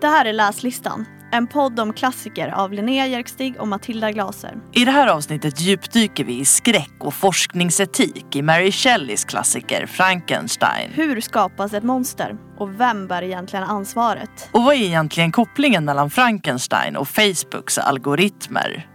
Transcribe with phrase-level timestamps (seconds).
[0.00, 4.56] Det här är Läslistan, en podd om klassiker av Linnea Jerkstig och Matilda Glaser.
[4.72, 10.90] I det här avsnittet djupdyker vi i skräck och forskningsetik i Mary Shelleys klassiker Frankenstein.
[10.92, 12.36] Hur skapas ett monster?
[12.58, 14.50] Och vem bär egentligen ansvaret?
[14.52, 18.88] Och vad är egentligen kopplingen mellan Frankenstein och Facebooks algoritmer?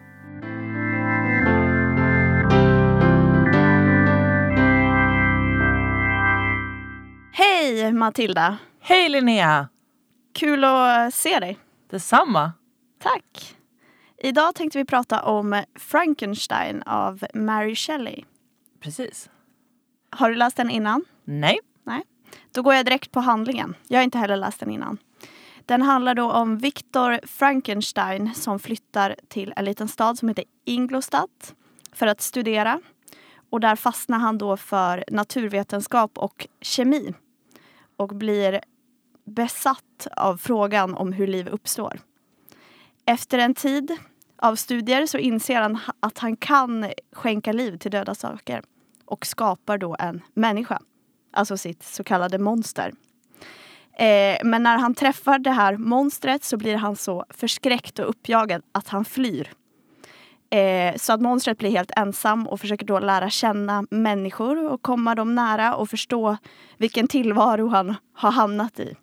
[7.33, 8.57] Hej Matilda!
[8.81, 9.67] Hej Linnea!
[10.37, 11.57] Kul att se dig.
[11.89, 12.51] Detsamma.
[12.99, 13.55] Tack.
[14.17, 18.23] Idag tänkte vi prata om Frankenstein av Mary Shelley.
[18.79, 19.29] Precis.
[20.09, 21.05] Har du läst den innan?
[21.23, 21.59] Nej.
[21.83, 22.03] Nej.
[22.51, 23.75] Då går jag direkt på handlingen.
[23.87, 24.97] Jag har inte heller läst den innan.
[25.65, 31.55] Den handlar då om Victor Frankenstein som flyttar till en liten stad som heter Ingolstadt
[31.93, 32.81] för att studera.
[33.49, 37.13] Och där fastnar han då för naturvetenskap och kemi
[37.95, 38.61] och blir
[39.27, 41.99] besatt av frågan om hur liv uppstår.
[43.05, 43.97] Efter en tid
[44.37, 48.61] av studier så inser han att han kan skänka liv till döda saker
[49.05, 50.79] och skapar då en människa,
[51.33, 52.93] alltså sitt så kallade monster.
[53.93, 58.61] Eh, men när han träffar det här monstret så blir han så förskräckt och uppjagad
[58.71, 59.53] att han flyr.
[60.49, 65.15] Eh, så att monstret blir helt ensam och försöker då lära känna människor och komma
[65.15, 66.37] dem nära och förstå
[66.77, 68.95] vilken tillvaro han har hamnat i.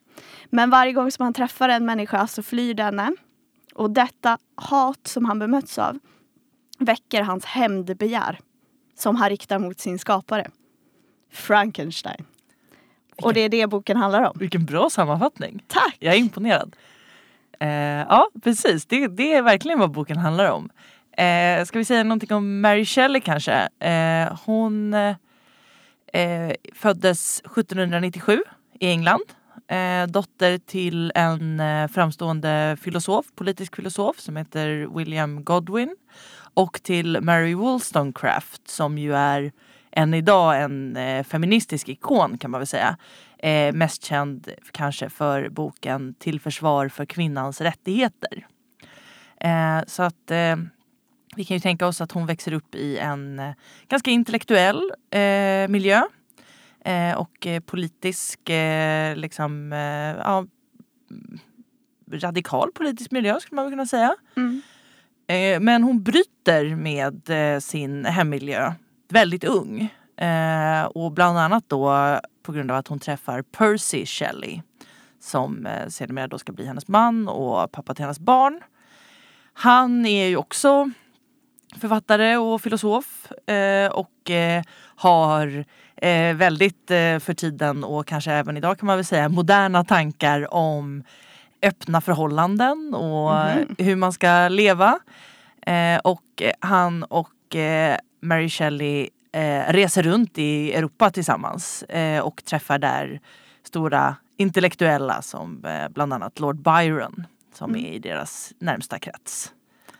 [0.54, 3.12] Men varje gång som han träffar en människa så flyr denne.
[3.74, 5.98] Och detta hat som han bemöts av
[6.78, 8.38] väcker hans hämndbegär
[8.98, 10.50] som han riktar mot sin skapare.
[11.32, 12.24] Frankenstein.
[13.22, 14.36] Och det är det boken handlar om.
[14.38, 15.64] Vilken bra sammanfattning.
[15.68, 15.96] Tack!
[15.98, 16.76] Jag är imponerad.
[17.60, 17.68] Eh,
[18.08, 18.86] ja, precis.
[18.86, 20.70] Det, det är verkligen vad boken handlar om.
[21.16, 23.68] Eh, ska vi säga någonting om Mary Shelley kanske?
[23.78, 28.42] Eh, hon eh, föddes 1797
[28.80, 29.24] i England.
[29.68, 35.96] Eh, dotter till en eh, framstående filosof, politisk filosof som heter William Godwin.
[36.54, 39.52] Och till Mary Wollstonecraft som ju är
[39.92, 42.96] än idag en eh, feministisk ikon kan man väl säga.
[43.38, 48.46] Eh, mest känd kanske för boken Till försvar för kvinnans rättigheter.
[49.40, 50.56] Eh, så att eh,
[51.36, 53.52] vi kan ju tänka oss att hon växer upp i en eh,
[53.88, 56.02] ganska intellektuell eh, miljö
[57.16, 60.46] och eh, politisk, eh, liksom, eh, ja,
[62.12, 64.14] radikal politisk miljö skulle man kunna säga.
[64.36, 64.62] Mm.
[65.64, 67.30] men hon bryter med
[67.62, 68.72] sin hemmiljö
[69.08, 69.88] väldigt ung.
[70.88, 74.60] och bland annat då på grund av att hon träffar Percy Shelley
[75.24, 78.60] som eh, sedermera då ska bli hennes man och pappa till hennes barn.
[79.52, 80.90] Han är ju också
[81.80, 84.62] författare och filosof eh, och eh,
[84.96, 85.64] har
[85.96, 90.54] eh, väldigt eh, för tiden och kanske även idag kan man väl säga moderna tankar
[90.54, 91.04] om
[91.62, 93.74] öppna förhållanden och mm.
[93.78, 94.98] hur man ska leva.
[95.66, 99.08] Eh, och han och eh, Mary Shelley
[99.66, 101.84] reser runt i Europa tillsammans
[102.22, 103.20] och träffar där
[103.62, 107.84] stora intellektuella som bland annat Lord Byron som mm.
[107.84, 109.52] är i deras närmsta krets.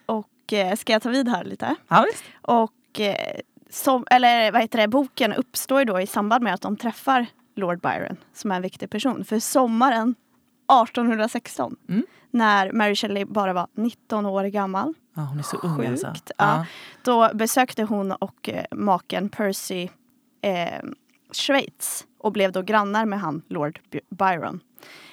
[0.06, 1.75] Och eh, ska jag ta vid här lite?
[1.88, 2.25] Ja, visst.
[2.43, 3.41] Och eh,
[3.75, 7.27] som, eller vad heter det, boken uppstår ju då i samband med att de träffar
[7.55, 9.25] Lord Byron som är en viktig person.
[9.25, 10.15] För sommaren
[10.83, 12.07] 1816 mm.
[12.31, 14.95] när Mary Shelley bara var 19 år gammal.
[15.15, 16.07] Ja, hon är så ung alltså.
[16.07, 16.34] Ja.
[16.39, 16.67] ja.
[17.05, 19.89] Då besökte hon och eh, maken Percy
[20.43, 20.83] eh,
[21.33, 24.61] Schweiz och blev då grannar med han Lord Byron.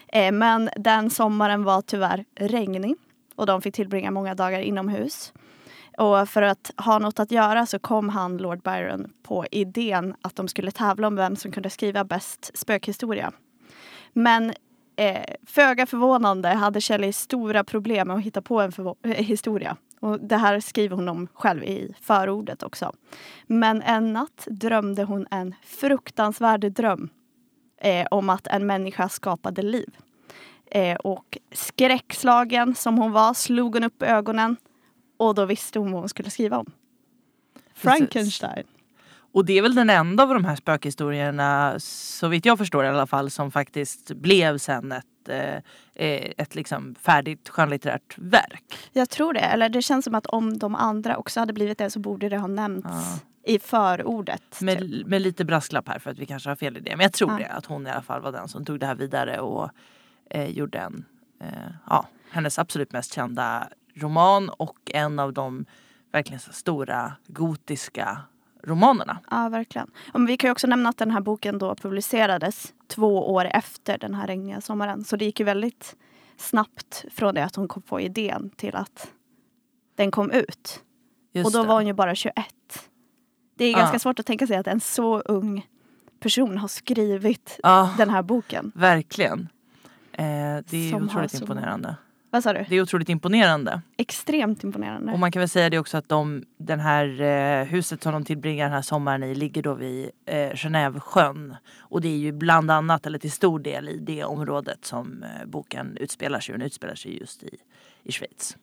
[0.07, 2.95] Eh, men den sommaren var tyvärr regnig
[3.35, 5.33] och de fick tillbringa många dagar inomhus.
[5.97, 10.35] Och för att ha något att göra så kom han, Lord Byron, på idén att
[10.35, 13.31] de skulle tävla om vem som kunde skriva bäst spökhistoria.
[14.13, 14.53] Men
[14.95, 18.71] eh, föga förvånande hade Shelley stora problem med att hitta på en
[19.03, 19.77] eh, historia.
[19.99, 22.91] Och det här skriver hon om själv i förordet också.
[23.47, 27.09] Men en natt drömde hon en fruktansvärd dröm
[27.81, 29.97] eh, om att en människa skapade liv.
[30.65, 34.57] Eh, och skräckslagen som hon var slog hon upp ögonen
[35.27, 36.71] och då visste hon vad hon skulle skriva om.
[37.73, 38.53] Frankenstein.
[38.53, 38.71] Precis.
[39.33, 42.87] Och det är väl den enda av de här spökhistorierna, så vitt jag förstår i
[42.87, 45.55] alla fall, som faktiskt blev sen ett, eh,
[45.95, 48.89] eh ett liksom färdigt skönlitterärt verk.
[48.91, 49.39] Jag tror det.
[49.39, 52.37] Eller det känns som att om de andra också hade blivit det så borde det
[52.37, 53.53] ha nämnts ja.
[53.53, 54.61] i förordet.
[54.61, 55.07] Med, typ.
[55.07, 56.95] med lite brasklapp här för att vi kanske har fel i det.
[56.95, 57.37] Men jag tror ja.
[57.37, 59.69] det, att hon i alla fall var den som tog det här vidare och
[60.29, 61.05] eh, gjorde en,
[61.39, 61.47] eh,
[61.89, 65.65] ja, hennes absolut mest kända roman och en av de
[66.11, 68.17] verkligen stora gotiska
[68.63, 69.19] romanerna.
[69.29, 69.91] Ja, verkligen.
[70.13, 73.97] Och vi kan ju också nämna att den här boken då publicerades två år efter
[73.97, 75.03] den här regniga sommaren.
[75.03, 75.95] Så det gick ju väldigt
[76.37, 79.11] snabbt från det att hon kom på idén till att
[79.95, 80.83] den kom ut.
[81.33, 81.67] Just och då det.
[81.67, 82.35] var hon ju bara 21.
[83.57, 83.77] Det är Ja.
[83.77, 85.67] ganska svårt att tänka sig att en så ung
[86.19, 88.71] person har skrivit Ja, den här boken.
[88.75, 89.49] verkligen.
[90.13, 90.23] Eh,
[90.69, 91.95] det är Som otroligt imponerande.
[92.33, 92.65] Vad sa du?
[92.69, 93.81] Det är otroligt imponerande.
[93.97, 95.11] Extremt imponerande.
[95.11, 98.25] Och man kan väl säga det också att de, den här eh, huset som de
[98.25, 101.55] tillbringar den här sommaren i ligger då vid eh, Genèvesjön.
[101.79, 105.45] Och det är ju bland annat, eller till stor del i det området som eh,
[105.45, 106.53] boken utspelar sig.
[106.53, 107.57] Och den utspelar sig just i,
[108.03, 108.57] i Schweiz.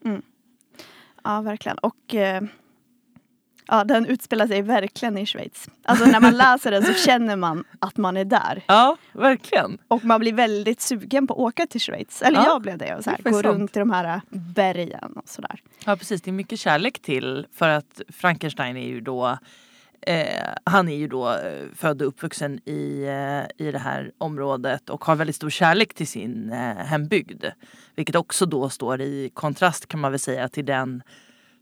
[1.25, 1.79] Ja, verkligen.
[1.79, 2.43] Och eh,
[3.69, 5.69] ja, den utspelar sig verkligen i Schweiz.
[5.85, 8.63] Alltså när man läser den så känner man att man är där.
[8.67, 9.79] Ja, verkligen.
[9.89, 12.23] Och man blir väldigt sugen på att åka till Schweiz.
[12.23, 12.97] Eller Ja, jag blev det.
[12.97, 15.61] Och så här, det gå runt i de här bergen och sådär.
[15.85, 19.39] Ja precis, det är mycket kärlek till för att Frankenstein är ju då
[20.07, 20.27] eh,
[20.65, 25.05] han är ju då eh, född och uppvuxen i, eh, i det här området och
[25.05, 27.45] har väldigt stor kärlek till sin eh, hembygd.
[27.95, 31.03] Vilket också då står i kontrast kan man väl säga till den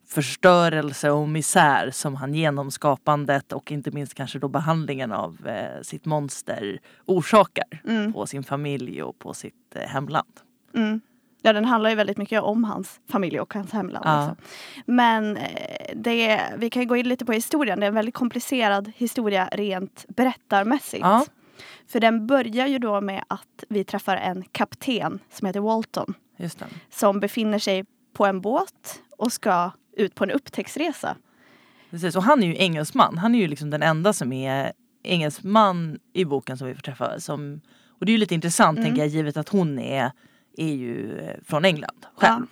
[0.08, 5.82] förstörelse och misär som han genom skapandet och inte minst kanske då behandlingen av eh,
[5.82, 8.12] sitt monster orsakar Mm.
[8.12, 10.40] på sin familj och på sitt eh, hemland.
[10.74, 11.00] Mm.
[11.42, 14.06] Ja, den handlar ju väldigt mycket om hans familj och hans hemland.
[14.06, 14.20] Ja.
[14.28, 14.36] Liksom.
[14.86, 15.46] Men eh,
[15.94, 17.80] det, vi kan gå in lite på historien.
[17.80, 21.02] Det är en väldigt komplicerad historia rent berättarmässigt.
[21.02, 21.24] Ja.
[21.88, 26.14] För den börjar ju då med att vi träffar en kapten som heter Walton.
[26.90, 31.16] Som befinner sig på en båt och ska ut på en upptäcktsresa.
[31.90, 33.18] Precis, och han är ju engelsman.
[33.18, 34.72] Han är ju liksom den enda som är
[35.02, 37.20] engelsman i boken som vi får träffa.
[37.20, 38.86] Som, och det är ju lite intressant Mm.
[38.88, 40.12] tänker jag givet att hon är,
[40.56, 42.46] är ju eh, från England själv.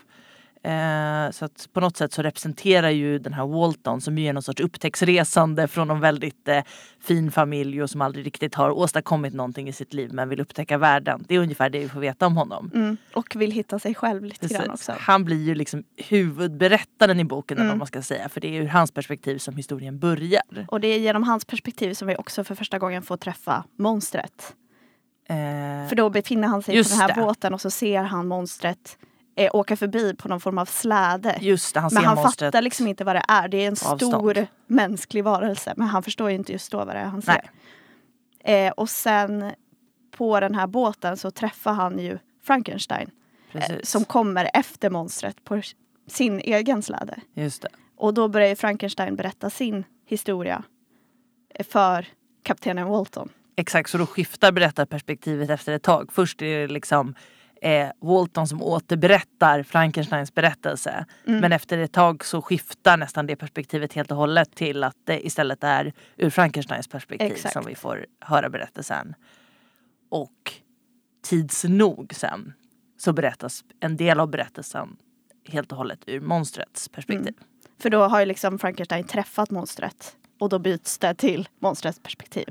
[0.64, 4.32] Eh, så att på något sätt så representerar ju den här Walton som ju är
[4.32, 6.60] någon sorts upptäcktsresande från en väldigt eh,
[7.00, 10.78] fin familj och som aldrig riktigt har åstadkommit någonting i sitt liv men vill upptäcka
[10.78, 11.24] världen.
[11.28, 12.70] Det är ungefär det vi får veta om honom.
[12.74, 12.96] Mm.
[13.14, 14.72] Och vill hitta sig själv lite grann Precis.
[14.90, 15.02] också.
[15.02, 17.68] Han blir ju liksom huvudberättaren i boken Mm.
[17.68, 20.42] vad man ska säga för det är ur hans perspektiv som historien börjar.
[20.68, 24.54] Och det är genom hans perspektiv som vi också för första gången får träffa monstret.
[25.28, 27.20] Eh, För då befinner han sig på den här det.
[27.20, 28.98] båten och så ser han monstret
[29.36, 31.38] eh, åka förbi på någon form av släde.
[31.40, 33.48] just det, han men han fattar liksom inte vad det är.
[33.48, 34.00] Det är en avstånd.
[34.00, 35.74] stor mänsklig varelse.
[35.76, 37.50] Men han förstår ju inte just då vad det är han ser.
[38.44, 39.52] Eh, och sen
[40.10, 43.10] på den här båten så träffar han ju Frankenstein.
[43.52, 45.62] Eh, som kommer efter monstret på
[46.08, 47.20] sin egen släde.
[47.34, 47.68] Just det.
[47.96, 50.64] Och då börjar Frankenstein berätta sin historia
[51.54, 52.06] eh, för
[52.42, 53.28] kaptenen Walton.
[53.56, 56.10] Exakt, så då skiftar berättarperspektivet efter ett tag.
[56.12, 57.14] Först är det liksom
[57.64, 61.04] eh, Walton som återberättar Frankensteins berättelse.
[61.26, 61.40] Mm.
[61.40, 65.26] Men efter ett tag så skiftar nästan det perspektivet helt och hållet till att det
[65.26, 67.52] istället är ur Frankensteins perspektiv Exakt.
[67.52, 69.14] som vi får höra berättelsen.
[70.10, 70.52] Och
[71.22, 72.52] tids nog sen
[72.98, 74.96] så berättas en del av berättelsen
[75.48, 77.34] helt och hållet ur monstrets perspektiv.
[77.78, 80.16] För då har ju liksom Frankenstein träffat monstret.
[80.40, 82.46] Och då byts det till monstrets perspektiv.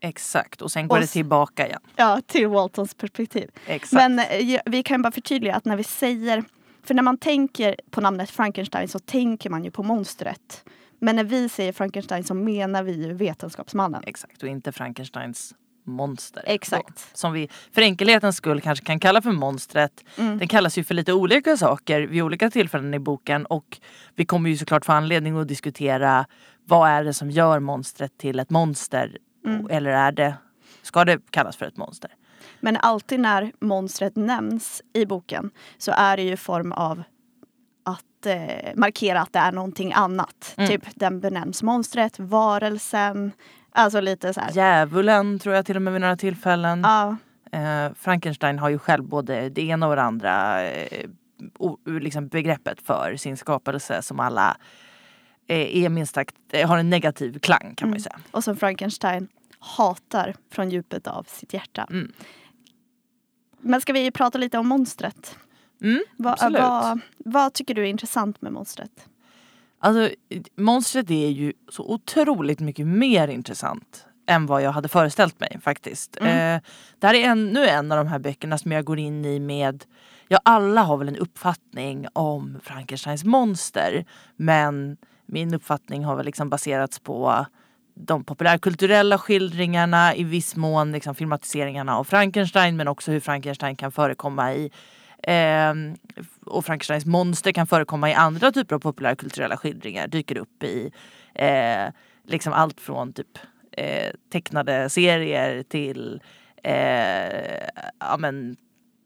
[0.00, 1.80] Exakt, och sen går Och det tillbaka igen.
[1.96, 3.50] Ja, till Waltons perspektiv.
[3.66, 3.92] Exakt.
[3.92, 6.44] Men eh, vi kan bara förtydliga att när vi säger...
[6.82, 10.64] För när man tänker på namnet Frankenstein så tänker man ju på monstret.
[11.00, 14.02] Men när vi säger Frankenstein så menar vi ju vetenskapsmannen.
[14.06, 15.54] Exakt, och inte Frankensteins
[15.88, 16.42] monster.
[16.46, 16.88] Exakt.
[16.88, 20.04] Då, som vi för enkelhetens skull kanske kan kalla för monstret.
[20.16, 20.38] Mm.
[20.38, 23.78] Den kallas ju för lite olika saker vid olika tillfällen i boken och
[24.14, 26.26] vi kommer ju såklart få anledning att diskutera
[26.64, 29.66] vad är det som gör monstret till ett monster Mm.
[29.70, 30.34] eller är det,
[30.82, 32.10] ska det kallas för ett monster?
[32.60, 37.02] Men alltid när monstret nämns i boken så är det ju form av
[37.84, 40.54] att eh, markera att det är någonting annat.
[40.56, 40.70] Mm.
[40.70, 43.32] Typ den benämns monstret, varelsen.
[43.72, 44.52] Alltså lite så här.
[44.52, 46.80] Djävulen tror jag till och med vid några tillfällen.
[46.80, 47.16] Ja,
[47.52, 51.08] Eh, Frankenstein har ju själv både det ena och det andra eh,
[51.58, 54.56] o, liksom begreppet för sin skapelse som alla
[55.54, 58.02] är minst sagt, eh, har en negativ klang kan man ju Mm.
[58.02, 58.18] säga.
[58.30, 59.28] och som Frankenstein
[59.58, 61.86] hatar från djupet av sitt hjärta.
[61.90, 62.12] Mm.
[63.60, 65.36] Men ska vi prata lite om monstret?
[65.82, 66.60] Mm, Va, absolut.
[66.62, 69.08] vad, vad tycker du är intressant med monstret?
[69.78, 70.14] Alltså,
[70.56, 76.16] monstret är ju så otroligt mycket mer intressant än vad jag hade föreställt mig faktiskt.
[76.16, 76.56] Mm.
[76.56, 76.62] Eh,
[76.98, 79.84] det här är ännu en av de här böckerna som jag går in i med
[80.30, 84.04] Ja, alla har väl en uppfattning om Frankensteins monster.
[84.36, 84.96] Men
[85.28, 87.46] min uppfattning har väl liksom baserats på
[87.94, 93.92] de populärkulturella skildringarna, i viss mån liksom filmatiseringarna av Frankenstein men också hur Frankenstein kan
[93.92, 94.70] förekomma i
[95.22, 95.74] eh,
[96.46, 100.08] och Frankensteins monster kan förekomma i andra typer av populärkulturella skildringar.
[100.08, 100.92] Dyker upp i
[101.34, 101.92] eh,
[102.26, 103.38] liksom allt från typ
[103.72, 106.20] eh, tecknade serier till
[106.62, 107.68] eh,
[108.00, 108.56] ja, men,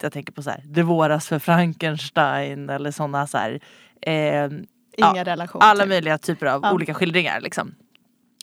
[0.02, 3.60] Jag tänker på så här, Det våras för Frankenstein eller sådana så här,
[4.00, 4.50] eh,
[4.96, 5.64] Inga Ja, relationer.
[5.64, 6.72] alla möjliga typer av Ja.
[6.72, 7.40] olika skildringar.
[7.40, 7.74] Liksom.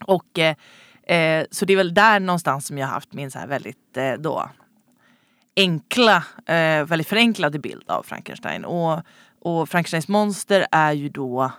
[0.06, 0.56] Och, eh,
[1.18, 3.98] eh, så det är väl där någonstans som jag har haft min så här väldigt
[3.98, 4.50] eh, då,
[5.56, 8.65] enkla, eh, väldigt förenklade bild av Frankenstein.
[8.65, 9.00] Och,
[9.41, 11.51] och Frankensteins monster är ju då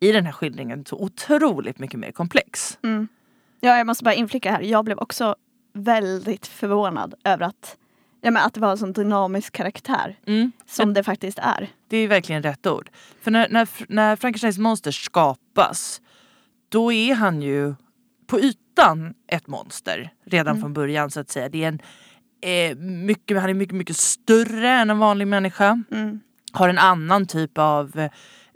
[0.00, 2.78] i den här skildringen så otroligt mycket mer komplex.
[2.82, 3.08] Mm.
[3.60, 4.60] Ja, jag måste bara inflika här.
[4.60, 5.36] Jag blev också
[5.72, 7.76] väldigt förvånad över att,
[8.24, 10.52] ja, men att det var en sån dynamisk karaktär Mm.
[10.66, 11.68] som det faktiskt är.
[11.88, 12.90] Det är verkligen rätt ord.
[13.20, 16.00] För när, när, när Frankensteins monster skapas
[16.68, 17.74] då är han ju
[18.26, 20.60] på ytan ett monster redan Mm.
[20.62, 21.48] från början så att säga.
[21.48, 21.78] Det är en,
[22.40, 25.82] eh, mycket, han är mycket, mycket större än en vanlig människa.
[25.90, 26.20] Mm.
[26.52, 28.08] Har en annan typ av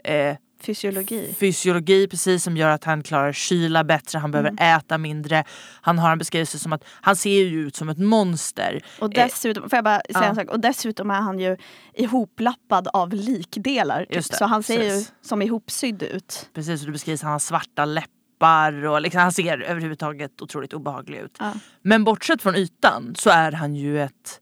[0.03, 1.35] eh, Fysiologi.
[1.39, 4.77] fysiologi precis som gör att han klarar kyla bättre, han behöver Mm.
[4.77, 5.43] äta mindre.
[5.81, 8.81] Han har en beskrivelse som att han ser ju ut som ett monster.
[8.99, 10.23] Och dessutom, får jag bara säga ja.
[10.23, 10.49] en sak?
[10.49, 11.57] Och dessutom är han ju
[11.93, 14.05] ihoplappad av likdelar.
[14.05, 14.09] Typ.
[14.13, 15.13] Det, så han ser ju precis.
[15.21, 16.49] som ihopsydd ut.
[16.53, 21.17] Precis, och det beskrivs han har svarta läppar och liksom, han ser överhuvudtaget otroligt obehaglig
[21.19, 21.35] ut.
[21.39, 21.53] Ja.
[21.81, 24.41] Men bortsett från ytan så är han ju ett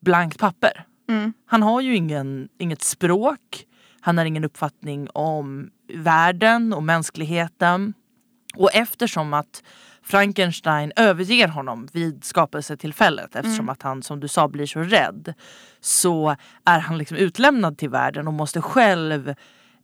[0.00, 0.84] blankt papper.
[1.08, 1.32] Mm.
[1.46, 3.64] Han har ju ingen, inget språk,
[4.00, 7.94] han har ingen uppfattning om världen och mänskligheten.
[8.56, 9.62] Och eftersom att
[10.02, 15.34] Frankenstein överger honom vid skapelsetillfället eftersom att han som du sa blir så rädd
[15.80, 19.34] så är han liksom utlämnad till världen och måste själv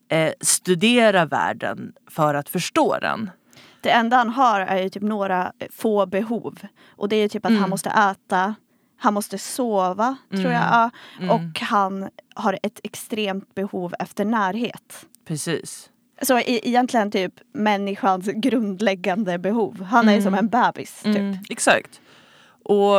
[0.08, 3.30] eh, studera världen för att förstå den.
[3.80, 6.58] Det enda han har är ju typ några få behov.
[6.96, 7.60] Och det är ju typ att Mm.
[7.60, 8.54] han måste äta,
[9.04, 10.62] han måste sova, tror jag.
[10.62, 10.90] Ja.
[11.18, 11.30] Mm.
[11.30, 15.06] Och han har ett extremt behov efter närhet.
[15.26, 15.90] Precis.
[16.22, 19.82] Så e- egentligen typ människans grundläggande behov.
[19.82, 21.02] Han är ju som en bebis.
[21.02, 21.16] Typ.
[21.16, 22.00] Mm, exakt.
[22.64, 22.96] Och,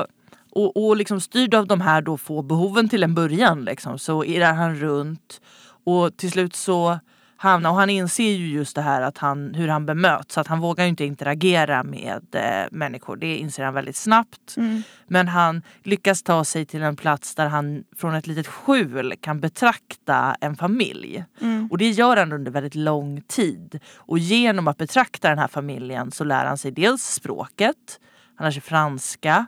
[0.52, 4.24] och, och liksom styrd av de här då få behoven till en början liksom, så
[4.24, 5.42] irrar han runt
[5.86, 7.00] och till slut så
[7.38, 10.60] hamnar, och han inser ju just det här att han, hur han bemöts, att han
[10.60, 13.16] vågar inte interagera med eh, människor.
[13.16, 14.58] Det inser han väldigt snabbt.
[14.58, 14.84] Mm.
[15.08, 19.40] Men han lyckas ta sig till en plats där han från ett litet skjul kan
[19.40, 21.26] betrakta en familj.
[21.42, 21.68] Mm.
[21.72, 23.80] Och det gör han under väldigt lång tid.
[23.96, 28.00] Och genom att betrakta den här familjen så lär han sig dels språket,
[28.36, 29.46] han lär sig franska,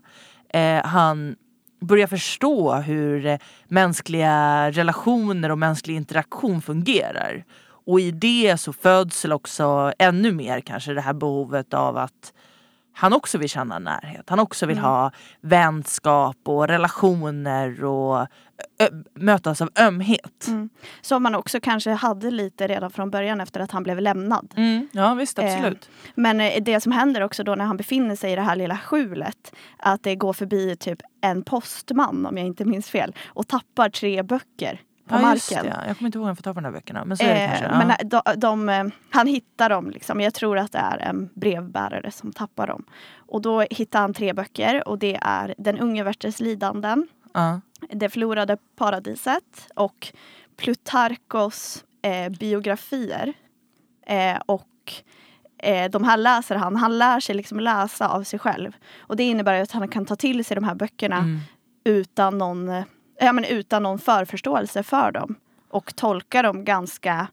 [0.54, 1.36] eh, han
[1.80, 7.44] börjar förstå hur eh, mänskliga relationer och mänsklig interaktion fungerar.
[7.88, 12.34] Och i det så föds också ännu mer kanske det här behovet av att
[12.94, 14.30] han också vill känna närhet.
[14.30, 18.28] Han också vill ha vänskap och relationer och
[19.14, 20.48] mötas av ömhet.
[20.48, 20.70] Mm.
[21.02, 24.54] Som man också kanske hade lite redan från början efter att han blev lämnad.
[24.58, 25.90] Mm, ja visst, absolut.
[26.16, 28.78] Men eh, det som händer också då när han befinner sig i det här lilla
[28.78, 33.90] skjulet att det går förbi typ en postman om jag inte minns fel och tappar
[33.90, 35.64] tre böcker på ja, marken.
[35.66, 35.84] det.
[35.88, 37.06] Jag kommer inte ihåg om jag får ta på de här böckerna.
[37.06, 37.66] Men så är det Eh, kanske.
[37.66, 37.86] Ja.
[37.98, 40.22] men de, de, eh, han hittar dem, liksom.
[40.22, 42.84] jag tror att det är en brevbärare som tappar dem.
[43.16, 47.62] Och då hittar han tre böcker och det är Den unge Werthers lidanden, ja.
[47.90, 50.14] Det förlorade paradiset och
[50.58, 53.34] Plutarkos eh, biografier.
[54.08, 54.94] Eh, och
[55.64, 56.76] eh, de här läser han.
[56.76, 58.72] Han lär sig liksom läsa av sig själv.
[59.00, 61.40] Och det innebär att han kan ta till sig de här böckerna Mm.
[61.84, 62.84] utan, någon, eh,
[63.20, 65.36] ja, men utan någon förförståelse för dem.
[65.70, 67.28] Och tolka dem ganska,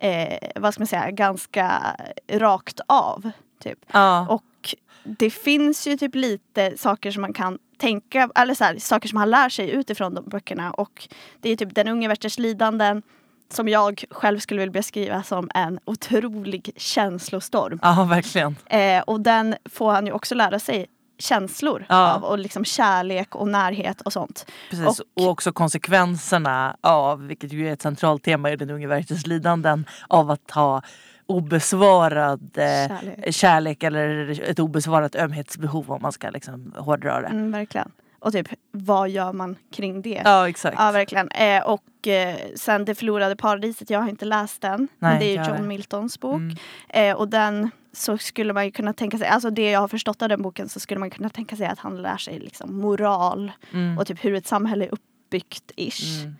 [0.00, 1.96] eh, vad ska man säga, ganska
[2.32, 3.30] rakt av.
[3.62, 3.78] Typ.
[3.92, 4.26] Ja.
[4.28, 4.74] Och
[5.04, 9.18] det finns ju typ lite saker som man kan tänka, eller så här, saker som
[9.18, 10.70] han lär sig utifrån de böckerna.
[10.70, 11.08] Och
[11.40, 13.02] det är typ Den unge Werthers lidanden
[13.50, 17.78] som jag själv skulle vilja beskriva som en otrolig känslostorm.
[17.82, 18.56] ja, verkligen.
[18.66, 20.86] Eh, och den får han ju också lära sig
[21.18, 22.12] känslor Ja.
[22.14, 24.50] av och liksom kärlek och närhet och sånt.
[24.70, 24.86] Precis.
[25.00, 29.26] Och, Och- också konsekvenserna av, vilket ju är ett centralt tema i den unge Werthers
[29.26, 30.82] lidanden, av att ha
[31.26, 33.34] obesvarad eh, Kärlek.
[33.34, 33.82] kärlek.
[33.82, 37.26] eller ett obesvarat ömhetsbehov om man ska liksom hårdra det.
[37.28, 37.90] Mm, verkligen.
[38.20, 40.22] Och typ, vad gör man kring det?
[40.24, 40.76] Ja exakt.
[40.78, 41.28] Ja, verkligen.
[41.30, 44.78] Eh, och eh, sen Det förlorade paradiset, jag har inte läst den.
[44.98, 45.68] Nej, men det är ju John heller.
[45.68, 46.34] Miltons bok.
[46.36, 46.56] Mm.
[46.88, 50.22] Eh, och den så skulle man ju kunna tänka sig, alltså det jag har förstått
[50.22, 53.52] av den boken så skulle man kunna tänka sig att han lär sig liksom moral
[53.72, 53.98] Mm.
[53.98, 56.22] och typ hur ett samhälle är uppbyggt ish.
[56.24, 56.34] Mm.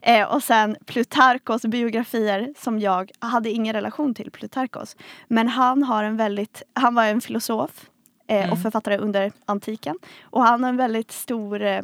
[0.00, 4.96] Eh, och sen Plutarkos biografier som jag hade ingen relation till Plutarkos.
[5.28, 7.90] Men han har en väldigt, han var en filosof
[8.26, 8.56] eh, och Mm.
[8.62, 9.98] författare under antiken.
[10.22, 11.80] Och han har en väldigt stor eh,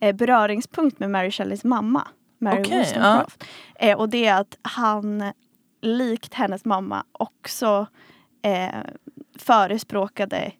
[0.00, 2.08] eh, beröringspunkt med Mary Shelleys mamma.
[2.38, 3.44] Mary Okej, Wollstonecraft.
[3.74, 5.32] Eh, och det är att han
[5.82, 7.86] likt hennes mamma också
[8.46, 8.68] eh,
[9.38, 10.52] förespråkade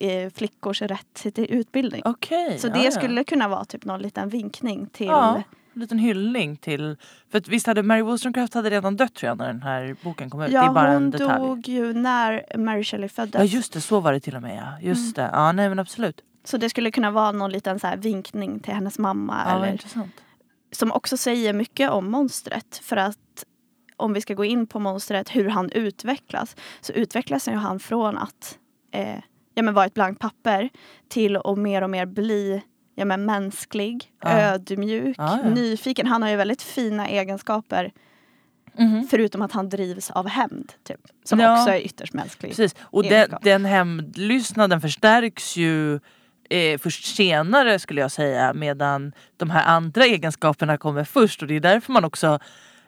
[0.00, 2.02] eh, flickors rätt till utbildning.
[2.04, 2.58] Okej.
[2.58, 2.90] Så det ja.
[2.90, 5.42] skulle kunna vara typ någon liten vinkning till Ja,
[5.74, 6.96] en liten hyllning till...
[7.32, 10.42] För visst hade Mary Wollstonecraft hade redan dött tror jag när den här boken kom
[10.42, 10.50] ut.
[10.52, 11.38] Ja, det är bara hon en detalj.
[11.40, 13.34] dog ju när Mary Shelley föddes.
[13.34, 14.88] Ja just det, så var det till och med ja.
[14.88, 15.30] Just Mm.
[15.30, 15.36] det.
[15.36, 16.20] Ja nej men absolut.
[16.44, 19.42] Så det skulle kunna vara någon liten så här vinkning till hennes mamma.
[19.46, 20.12] Ja, eller, intressant.
[20.72, 22.80] som också säger mycket om monstret.
[22.82, 23.44] För att
[23.98, 26.56] om vi ska gå in på monstret, hur han utvecklas.
[26.80, 28.58] Så utvecklas ju han från att
[28.94, 29.18] eh,
[29.54, 30.68] ja, men vara ett blankt papper
[31.08, 32.62] till att mer och mer bli
[32.94, 34.30] ja, men mänsklig, Ja.
[34.30, 35.50] ödmjuk, Ja, ja.
[35.50, 36.06] nyfiken.
[36.06, 37.92] Han har ju väldigt fina egenskaper
[38.78, 39.06] Mhm.
[39.10, 40.72] förutom att han drivs av hämnd.
[40.84, 42.50] Typ, som också är ytterst mänsklig.
[42.50, 42.74] Precis.
[42.80, 45.94] Och den, den hämndlystnaden förstärks ju
[46.50, 51.56] eh, först senare skulle jag säga medan de här andra egenskaperna kommer först och det
[51.56, 52.38] är därför man också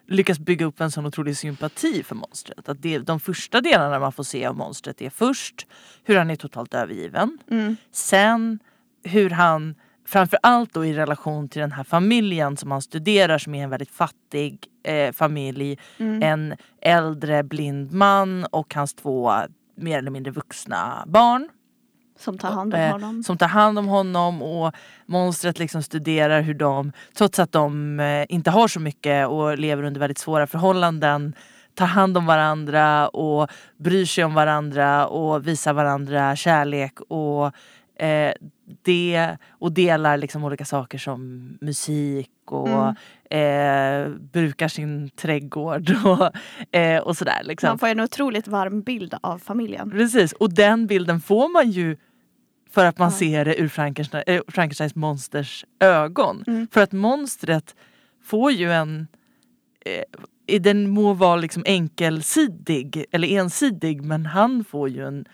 [0.07, 2.69] lyckas bygga upp en sån otrolig sympati för monstret.
[2.69, 5.67] Att det, de första delarna man får se av monstret är först
[6.03, 7.37] hur han är totalt övergiven.
[7.51, 7.75] Mm.
[7.91, 8.59] Sen
[9.03, 13.63] hur han framförallt då i relation till den här familjen som han studerar som är
[13.63, 15.79] en väldigt fattig eh, familj.
[15.97, 16.23] Mm.
[16.23, 19.33] En äldre blind man och hans två
[19.75, 21.49] mer eller mindre vuxna barn.
[22.21, 23.23] Som tar hand om Eh, honom.
[23.23, 24.73] Som tar hand om honom och
[25.05, 29.83] monstret liksom studerar hur de, trots att de eh, inte har så mycket och lever
[29.83, 31.35] under väldigt svåra förhållanden,
[31.75, 37.45] tar hand om varandra och bryr sig om varandra och visar varandra kärlek och,
[38.03, 38.33] eh,
[38.83, 42.95] det, och delar liksom olika saker som musik och
[43.35, 47.41] eh, brukar sin trädgård och, eh, och sådär.
[47.43, 47.67] Liksom.
[47.67, 49.91] Man får en otroligt varm bild av familjen.
[49.91, 51.97] Precis, och den bilden får man ju
[52.71, 53.17] för att man Ja.
[53.17, 56.43] ser det ur Frankenstein, äh, Frankensteins monsters ögon.
[56.47, 56.67] Mm.
[56.71, 57.75] För att monstret
[58.23, 59.07] får ju en...
[59.85, 65.25] Eh, den må vara liksom enkelsidig eller ensidig men han får ju en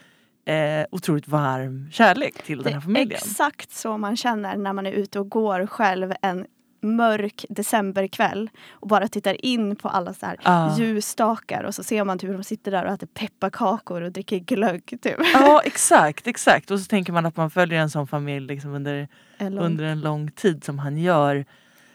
[0.45, 3.11] eh, otroligt varm kärlek till Det den här är familjen.
[3.11, 6.45] exakt så man känner när man är ute och går själv en
[6.81, 10.77] mörk decemberkväll och bara tittar in på alla så här Ja.
[10.77, 14.37] ljusstakar och så ser man typ hur de sitter där och äter pepparkakor och dricker
[14.37, 14.85] glögg.
[15.01, 15.15] Typ.
[15.33, 16.71] Ja exakt, exakt.
[16.71, 19.83] Och så tänker man att man följer en sån familj liksom under En lång- under
[19.85, 21.45] en lång tid som han gör.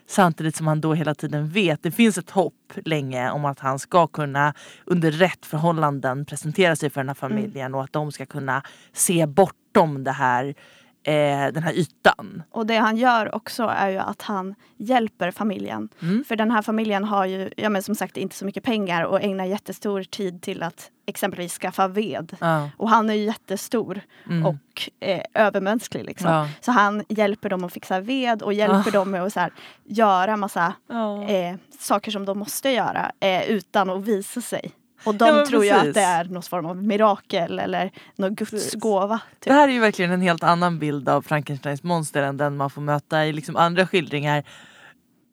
[0.07, 3.79] Samtidigt som han då hela tiden vet, det finns ett hopp länge om att han
[3.79, 8.27] ska kunna under rätt förhållanden presentera sig för den här familjen och att de ska
[8.27, 10.55] kunna se bortom det här,
[11.03, 12.43] eh, den här ytan.
[12.51, 15.89] Och det han gör också är ju att han hjälper familjen.
[16.03, 16.25] Mm.
[16.29, 19.21] För den här familjen har ju ja, men som sagt inte så mycket pengar och
[19.23, 22.37] ägnar jättestor tid till att exempelvis skaffa ved.
[22.41, 22.71] Ja.
[22.77, 24.47] Och han är ju jättestor Mm.
[24.47, 26.05] och eh, övermänsklig.
[26.05, 26.31] Liksom.
[26.31, 26.49] Ja.
[26.61, 28.93] Så han hjälper dem att fixa ved och hjälper Ah.
[28.93, 29.53] dem med att så här,
[29.85, 31.23] göra massa Ja.
[31.29, 34.73] eh, saker som de måste göra eh, utan att visa sig.
[35.05, 38.51] Och de Ja, tror ju att det är någon form av mirakel eller någon Guds
[38.51, 38.75] Precis.
[38.75, 39.21] gåva.
[39.39, 39.53] Det Typ.
[39.53, 42.83] här är ju verkligen en helt annan bild av Frankensteins monster än den man får
[42.83, 44.45] möta i liksom andra skildringar.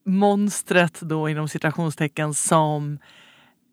[0.06, 3.00] Monstret då inom citationstecken som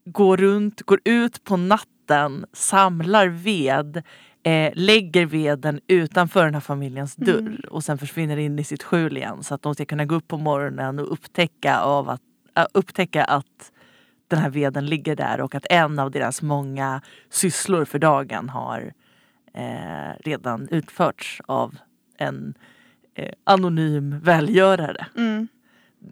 [0.04, 4.02] går runt, går ut på natten, samlar ved,
[4.42, 7.60] eh, lägger veden utanför den här familjens dörr Mm.
[7.70, 10.28] och sen försvinner in i sitt skjul igen så att de ska kunna gå upp
[10.28, 12.20] på morgonen och upptäcka, av att,
[12.56, 13.72] äh, upptäcka att
[14.28, 18.92] den här veden ligger där och att en av deras många sysslor för dagen har
[19.54, 21.76] eh, redan utförts av
[22.18, 22.54] en
[23.14, 25.06] eh, anonym välgörare.
[25.16, 25.48] Mm.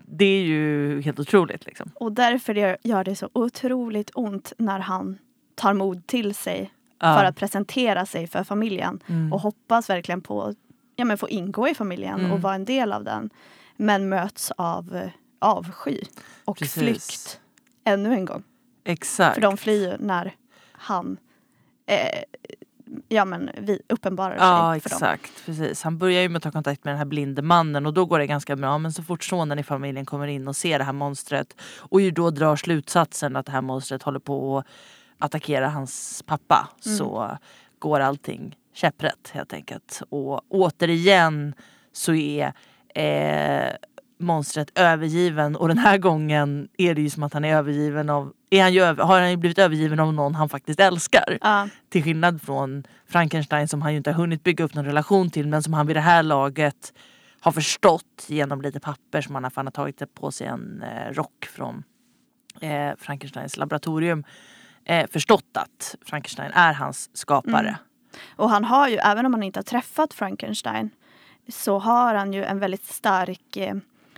[0.07, 1.67] Det är ju helt otroligt.
[1.67, 1.91] Liksom.
[1.95, 5.19] Och därför gör- gör det så otroligt ont när han
[5.55, 7.17] tar mod till sig Ja.
[7.19, 9.01] för att presentera sig för familjen.
[9.07, 9.33] Mm.
[9.33, 10.57] Och hoppas verkligen på att
[10.97, 12.33] ja, men få ingå i familjen Mm.
[12.33, 13.31] och vara en del av den.
[13.77, 16.01] Men möts av eh, avsky
[16.45, 16.83] och Precis.
[16.83, 17.41] flykt
[17.85, 18.43] ännu en gång.
[18.85, 19.35] Exakt.
[19.35, 20.35] För de flyr ju när
[20.73, 21.17] han
[21.87, 22.23] eh,
[23.09, 24.97] ja, men vi uppenbarar Ja sig för dem.
[24.97, 25.83] exakt, precis.
[25.83, 28.19] Han börjar ju med att ta kontakt med den här blinde mannen och då går
[28.19, 28.79] det ganska bra.
[28.79, 32.11] Men så fort sonen i familjen kommer in och ser det här monstret och ju
[32.11, 34.65] då drar slutsatsen att det här monstret håller på att
[35.19, 36.99] attackera hans pappa Mm.
[36.99, 37.39] så
[37.79, 40.03] går allting käpprätt helt enkelt.
[40.09, 41.55] Och återigen
[41.93, 42.53] så är
[42.95, 43.73] eh,
[44.19, 48.33] monstret övergiven och den här gången är det ju som att han är övergiven av,
[48.51, 51.39] är han ju, har han ju blivit övergiven av någon han faktiskt älskar.
[51.41, 55.31] Ja, Till skillnad från Frankenstein som han ju inte har hunnit bygga upp någon relation
[55.31, 56.93] till men som han vid det här laget
[57.41, 61.13] har förstått genom lite papper som han har, han har tagit på sig en eh,
[61.13, 61.85] rock från
[62.61, 64.25] eh, Frankensteins laboratorium.
[64.85, 67.69] Eh, förstått att Frankenstein är hans skapare.
[67.69, 67.75] Mm.
[68.37, 70.91] och han har ju, även om han inte har träffat Frankenstein,
[71.49, 73.75] så har han ju en väldigt stark eh,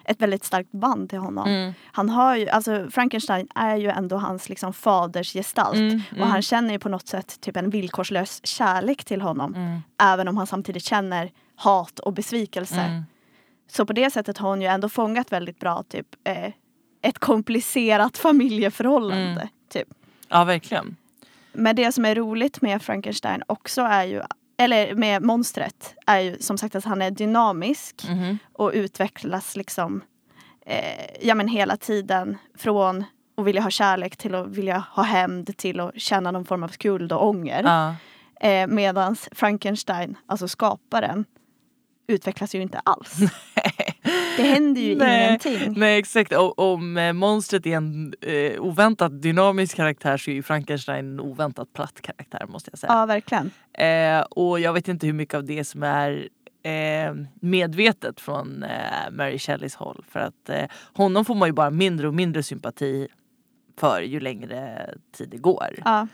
[0.09, 1.49] ett väldigt starkt band till honom.
[1.49, 1.75] Mm.
[1.93, 5.77] Han har ju, alltså Frankenstein är ju ändå hans liksom faders gestalt.
[5.77, 6.23] Mm, mm.
[6.23, 9.55] Och han känner ju på något sätt typ en villkorslös kärlek till honom.
[9.55, 9.81] Mm.
[10.03, 12.81] Även om han samtidigt känner hat och besvikelse.
[12.81, 13.03] Mm.
[13.69, 16.53] Så på det sättet har hon ju ändå fångat väldigt bra typ eh,
[17.03, 19.41] ett komplicerat familjeförhållande.
[19.41, 19.49] Mm.
[19.73, 19.89] Typ.
[20.29, 20.97] Ja verkligen.
[21.53, 24.23] Men det som är roligt med Frankenstein också är ju,
[24.59, 28.39] eller med monstret, är ju som sagt att han är dynamisk Mhm.
[28.53, 30.03] och utvecklas liksom
[30.67, 33.05] eh, ja men hela tiden från
[33.37, 36.69] att vilja ha kärlek till att vilja ha hämnd till att känna någon form av
[36.69, 37.63] skuld och ånger.
[37.63, 37.95] Ja.
[38.49, 41.25] Eh, Medan Frankenstein, alltså skaparen,
[42.09, 43.17] utvecklas ju inte alls.
[44.37, 45.27] Det händer ju Nej.
[45.27, 45.75] ingenting.
[45.77, 50.43] Nej exakt, och, om eh, monstret är en eh, oväntat dynamisk karaktär så är ju
[50.43, 52.93] Frankenstein en oväntat platt karaktär måste jag säga.
[52.93, 53.51] Ja, verkligen.
[53.79, 56.29] Eh, och jag vet inte hur mycket av det som är
[56.63, 60.05] eh, medvetet från eh, Mary Shelleys håll.
[60.09, 60.51] För att
[60.95, 63.09] honom får man ju bara mindre och mindre sympati
[63.81, 65.75] för ju längre tid det går.
[65.85, 66.07] Ja,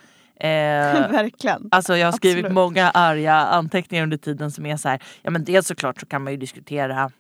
[0.43, 0.49] Eh,
[1.11, 1.69] verkligen.
[1.71, 2.55] Alltså jag har skrivit Absolut.
[2.55, 6.25] många arga anteckningar under tiden som är så här, ja men dels såklart så kan
[6.25, 7.11] man ju diskutera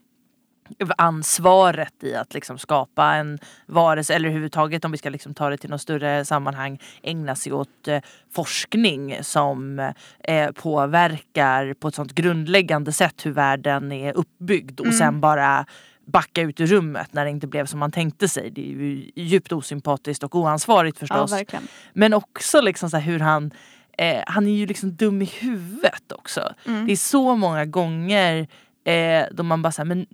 [0.98, 5.56] ansvaret i att liksom skapa en varelse eller överhuvudtaget om vi ska liksom ta det
[5.56, 8.00] till något större sammanhang ägna sig åt eh,
[8.34, 9.78] forskning som
[10.24, 14.98] eh, påverkar på ett sånt grundläggande sätt hur världen är uppbyggd och Mm.
[14.98, 15.66] sen bara
[16.06, 18.50] backa ut ur rummet när det inte blev som man tänkte sig.
[18.50, 21.32] Det är ju djupt osympatiskt och oansvarigt Ja, förstås.
[21.32, 21.68] verkligen.
[21.92, 23.50] Men också liksom så hur han
[23.98, 26.54] eh, Han är ju liksom dum i huvudet också.
[26.66, 26.86] Mm.
[26.86, 28.46] Det är så många gånger
[28.84, 30.06] eh, då man bara såhär, men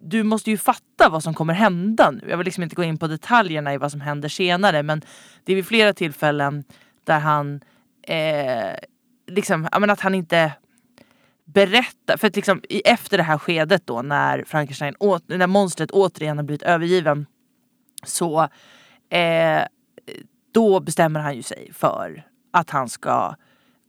[0.00, 2.26] du måste ju fatta vad som kommer hända nu.
[2.28, 5.02] Jag vill liksom inte gå in på detaljerna i vad som händer senare men
[5.44, 6.64] det är vid flera tillfällen
[7.04, 7.60] där han
[8.02, 8.74] eh,
[9.26, 10.52] liksom, men att han inte
[11.44, 12.16] berättar.
[12.16, 16.36] För att liksom, i, efter det här skedet då när Frankenstein, åt, när monstret återigen
[16.36, 17.26] har blivit övergiven
[18.04, 18.48] så
[19.10, 19.62] eh,
[20.52, 23.34] då bestämmer han ju sig för att han ska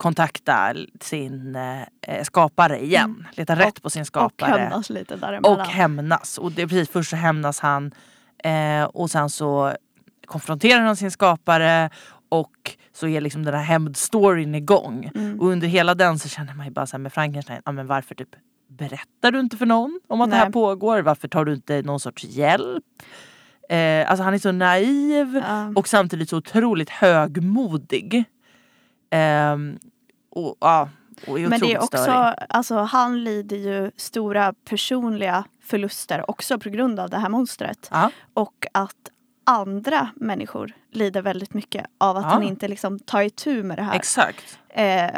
[0.00, 3.26] kontakta sin eh, skapare igen.
[3.32, 4.60] Leta rätt på sin Och skapare.
[4.60, 5.60] hämnas lite däremellan.
[5.60, 6.38] Och hämnas.
[6.38, 7.92] Och det är precis först så hämnas han
[8.44, 9.72] eh, och sen så
[10.26, 11.90] konfronterar han sin skapare
[12.28, 15.10] och så är liksom den här hämndstoryn igång.
[15.14, 15.40] Mm.
[15.40, 18.14] Och under hela den så känner man ju bara så med Frankenstein, ja men varför
[18.14, 18.28] typ
[18.68, 20.52] berättar du inte för någon om att det här Nej.
[20.52, 21.02] pågår?
[21.02, 22.84] Varför tar du inte någon sorts hjälp?
[23.68, 25.72] Eh, alltså han är så naiv Ja.
[25.76, 28.24] och samtidigt så otroligt högmodig.
[29.10, 29.78] Ehm,
[30.30, 30.88] och, ja,
[31.26, 32.10] och är Men det är också,
[32.48, 37.88] alltså han lider ju stora personliga förluster också på grund av det här monstret.
[37.90, 38.10] Ja.
[38.34, 38.96] Och att
[39.46, 42.28] andra människor lider väldigt mycket av att Ja.
[42.28, 43.94] han inte liksom tar itu med det här.
[43.94, 44.58] Exakt.
[44.68, 45.10] Eh,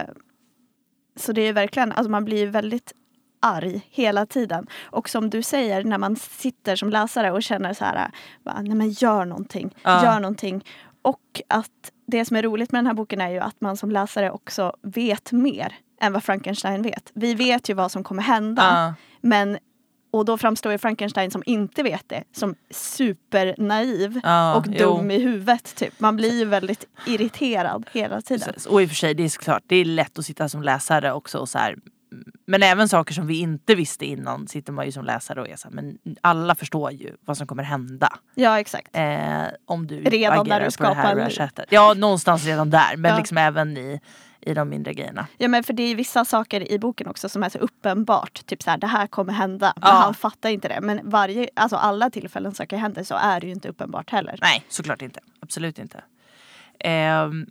[1.16, 2.92] så det är verkligen, alltså man blir väldigt
[3.40, 4.66] arg hela tiden.
[4.82, 8.10] Och som du säger, när man sitter som läsare och känner så här,
[8.44, 10.04] bara, nej men gör någonting, Ja.
[10.04, 10.64] gör någonting.
[11.02, 13.90] Och att det som är roligt med den här boken är ju att man som
[13.90, 17.10] läsare också vet mer än vad Frankenstein vet.
[17.14, 18.62] Vi vet ju vad som kommer hända.
[18.62, 18.94] Ja.
[19.20, 19.58] Men,
[20.10, 24.96] och då framstår ju Frankenstein som inte vet det som supernaiv Ja, och jo.
[24.96, 25.76] dum i huvudet.
[25.76, 26.00] Typ.
[26.00, 28.46] Man blir ju väldigt irriterad hela tiden.
[28.46, 28.66] Precis.
[28.66, 31.12] Och i och för sig, det är såklart, det är lätt att sitta som läsare
[31.12, 31.76] också och så här,
[32.46, 35.56] Men även saker som vi inte visste innan sitter man ju som läsare och är
[35.56, 38.18] så här, men alla förstår ju vad som kommer hända.
[38.34, 38.88] Ja exakt.
[38.96, 41.34] Eh, om du Redan agerar du på det skapar här en liv.
[41.34, 41.66] sättet.
[41.70, 42.96] Ja, någonstans redan där.
[42.96, 43.18] Men Ja.
[43.18, 44.00] liksom även i,
[44.40, 45.26] i de mindre grejerna.
[45.38, 48.46] Ja men för det är vissa saker i boken också som är så uppenbart.
[48.46, 49.72] Typ så här, det här kommer hända.
[49.76, 49.94] Men Ja.
[49.94, 50.80] han fattar inte det.
[50.80, 54.38] Men varje, alltså alla tillfällen saker händer så är det ju inte uppenbart heller.
[54.42, 55.20] Nej, såklart inte.
[55.40, 56.04] Absolut inte.
[56.80, 57.46] Ehm,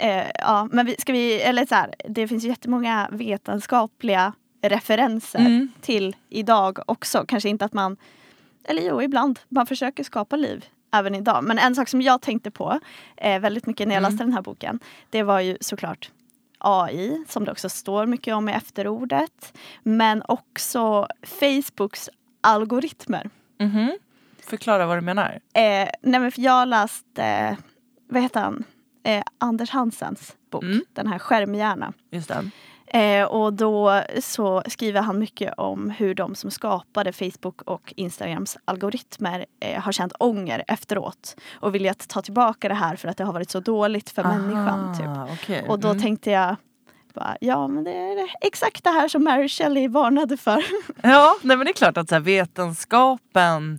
[0.00, 4.32] Eh, ja, men vi, ska vi, eller så här, det finns ju jättemånga vetenskapliga
[4.62, 5.68] referenser Mm.
[5.80, 7.24] till idag också.
[7.28, 7.96] Kanske inte att man,
[8.64, 11.44] eller jo ibland, man försöker skapa liv även idag.
[11.44, 12.80] Men en sak som jag tänkte på
[13.16, 14.10] eh, väldigt mycket när jag Mm.
[14.12, 14.78] läste den här boken.
[15.10, 16.10] Det var ju såklart
[16.58, 19.52] AI som det också står mycket om i efterordet.
[19.82, 22.10] Men också Facebooks
[22.40, 23.30] algoritmer.
[23.58, 23.98] mhm.
[24.42, 25.30] Förklara vad du menar.
[25.54, 27.56] Eh, nej men för jag läste,
[28.08, 28.64] vad heter han,
[29.04, 30.80] eh, Anders Hansens bok, Mm.
[30.92, 31.92] den här Skärmhjärna.
[32.10, 32.50] Just det.
[32.98, 38.58] Eh, och då så skriver han mycket om hur de som skapade Facebook och Instagrams
[38.64, 41.36] algoritmer eh, har känt ånger efteråt.
[41.54, 44.22] Och vill att ta tillbaka det här för att det har varit så dåligt för
[44.24, 44.96] människan.
[44.98, 45.06] Typ.
[45.06, 45.64] Aha, okej.
[45.68, 46.02] Och då Mm.
[46.02, 46.56] tänkte jag,
[47.14, 50.64] bara, ja men det är exakt det här som Mary Shelley varnade för.
[51.02, 52.22] Ja, nej men det är klart att så här,
[52.94, 53.78] vetenskapen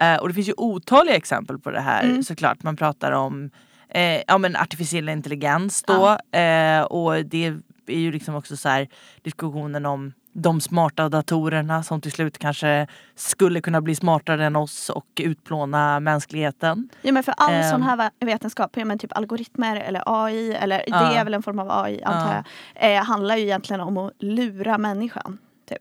[0.00, 2.22] eh, och det finns ju otaliga exempel på det här Mm.
[2.22, 2.62] såklart.
[2.62, 3.50] Man pratar om
[3.88, 7.46] eh, ja, men artificiell intelligens då eh, och det
[7.86, 8.88] är ju liksom också så här
[9.22, 14.90] diskussionen om de smarta datorerna som till slut kanske skulle kunna bli smartare än oss
[14.90, 16.88] och utplåna mänskligheten.
[17.02, 17.70] Ja men för all Ehm.
[17.70, 21.00] sån här vetenskap, ja, men typ algoritmer eller AI, eller Ja.
[21.10, 22.44] det är väl en form av AI antar Ja.
[22.88, 25.38] jag, eh, handlar ju egentligen om att lura människan.
[25.68, 25.78] Typ.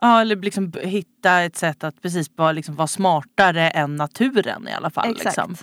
[0.00, 4.72] Ja eller liksom hitta ett sätt att precis bara liksom vara smartare än naturen i
[4.72, 5.10] alla fall.
[5.10, 5.24] Exakt.
[5.24, 5.56] Liksom.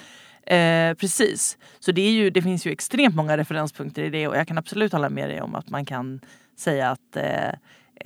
[0.56, 1.58] Eh, precis.
[1.80, 4.58] Så det, är ju, det finns ju extremt många referenspunkter i det och jag kan
[4.58, 6.20] absolut hålla med dig om att man kan
[6.58, 7.50] säga att eh,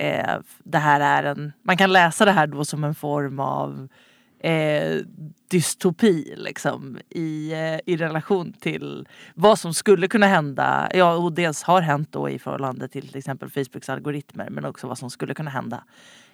[0.00, 3.88] eh, det här är en, man kan läsa det här då som en form av
[4.40, 4.96] eh,
[5.50, 10.88] dystopi liksom i, eh, i relation till vad som skulle kunna hända.
[10.94, 14.86] Ja och dels har hänt då i förhållande till till exempel Facebooks algoritmer men också
[14.86, 15.84] vad som skulle kunna hända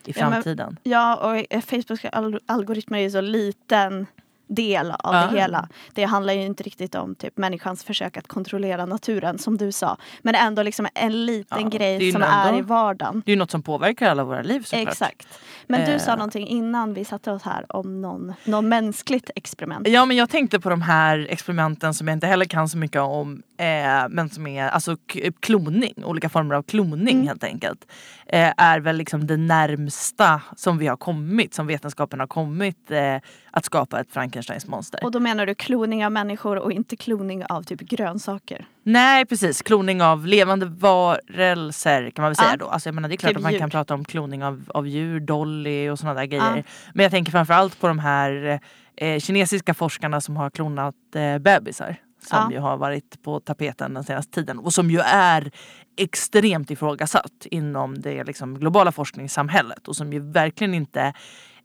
[0.05, 0.77] i Ja, men- framtiden.
[0.83, 4.07] Ja och Facebooks al- algoritmer är ju så liten
[4.49, 5.27] del av Ja.
[5.31, 5.69] det hela.
[5.95, 9.97] Det handlar ju inte riktigt om typ människans försök att kontrollera naturen som du sa.
[10.23, 13.23] Men ändå liksom en liten Ja, grej som ändå- är i vardagen.
[13.27, 14.89] Det är ju något som påverkar alla våra liv såklart.
[14.89, 15.29] Exakt.
[15.67, 16.17] Men du sa Eh.
[16.17, 19.89] någonting innan vi satte oss här om någon, någon mänskligt experiment.
[19.89, 23.01] Ja men jag tänkte på de här experimenten som jag inte heller kan så mycket
[23.01, 23.43] om.
[23.59, 23.67] Eh,
[24.11, 24.97] men som är alltså
[25.41, 27.27] kloning, olika former av kloning Mm.
[27.27, 27.87] helt enkelt.
[28.27, 33.17] Eh, är väl liksom det närmsta som vi har kommit, som vetenskapen har kommit eh,
[33.51, 35.05] att skapa ett Frankensteins monster.
[35.05, 38.67] Och då menar du kloning av människor och inte kloning av typ grönsaker?
[38.83, 42.67] Nej precis, kloning av levande varelser kan man väl säga då.
[42.69, 43.59] Alltså, jag menar, det är klart Typ att man djur.
[43.59, 46.65] kan prata om kloning av, av djur, Dolly och sådana där grejer.
[46.95, 48.61] Men jag tänker framförallt på de här
[48.97, 51.97] eh, kinesiska forskarna som har klonat eh, bebisar.
[52.23, 52.51] Som Ja.
[52.53, 55.51] ju har varit på tapeten den senaste tiden och som ju är
[55.97, 61.13] extremt ifrågasatt inom det liksom, globala forskningssamhället och som ju verkligen inte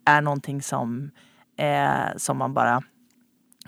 [0.05, 1.11] är någonting som,
[1.57, 2.81] eh, som man bara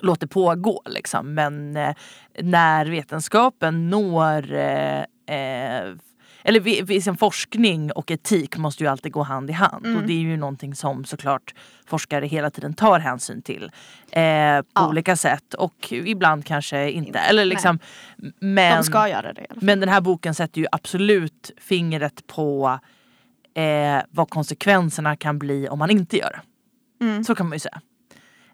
[0.02, 0.82] låter pågå.
[0.86, 1.34] Liksom.
[1.34, 1.96] Men eh,
[2.42, 5.96] när vetenskapen når eh, eh,
[6.48, 9.86] eller liksom forskning och etik måste ju alltid gå hand i hand.
[9.86, 9.98] Mm.
[9.98, 11.54] Och det är ju någonting som såklart
[11.86, 13.64] forskare hela tiden tar hänsyn till.
[14.12, 14.88] Eh, på Ja.
[14.90, 17.08] olika sätt och ibland kanske inte.
[17.08, 17.50] Inte, Eller nej.
[17.50, 17.80] liksom,
[18.40, 22.80] men, De ska göra det men den här boken sätter ju absolut fingret på
[23.54, 26.42] eh, vad konsekvenserna kan bli om man inte gör det.
[27.06, 27.24] Mm.
[27.24, 27.82] Så kan man ju säga.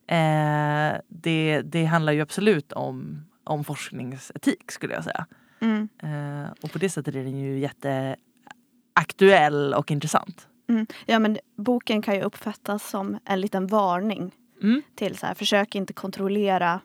[0.08, 5.26] Eh, det, det handlar ju absolut om, om forskningsetik skulle jag säga.
[5.62, 5.90] Mm.
[6.04, 10.48] Eh, och på det sättet är den ju jätteaktuell och intressant.
[10.70, 10.86] Mm.
[11.06, 14.32] Ja men boken kan ju uppfattas som en liten varning
[14.64, 14.82] Mm.
[14.96, 16.80] till så här, försök inte kontrollera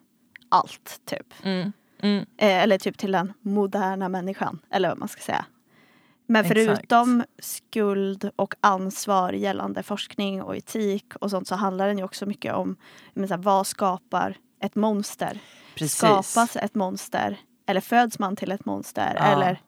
[0.48, 1.26] allt typ.
[1.42, 1.72] Mm.
[2.02, 2.18] Mm.
[2.38, 4.58] Eh, eller typ till den moderna människan.
[4.70, 5.44] Eller vad man ska säga.
[6.26, 6.60] Men Exakt.
[6.60, 12.26] förutom skuld och ansvar gällande forskning och etik och sånt så handlar den ju också
[12.26, 12.76] mycket om
[13.14, 15.40] men, så här, vad skapar ett monster?
[15.74, 15.98] Precis.
[15.98, 17.38] Skapas ett monster?
[17.66, 19.12] Eller föds man till ett monster?
[19.16, 19.24] Ja.
[19.24, 19.60] Eller,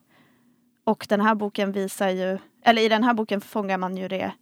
[0.85, 4.33] och den här boken visar ju, eller i den här boken fångar man ju det,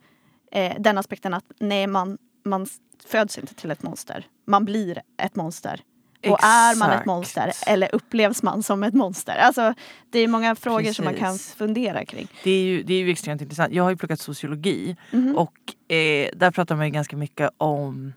[0.53, 2.67] eh, den aspekten att nej man, man
[3.07, 4.27] föds inte till ett monster.
[4.47, 5.83] Man blir ett monster.
[6.33, 9.37] Och är man ett monster eller upplevs man som ett monster?
[9.37, 9.75] Alltså,
[10.11, 11.55] det är många frågor som man kan Precis.
[11.55, 12.29] fundera kring.
[12.45, 13.73] Det är, ju, det är ju extremt intressant.
[13.73, 15.37] Jag har ju pluggat sociologi Mhm.
[15.37, 18.13] och eh, där pratar man ju ganska mycket om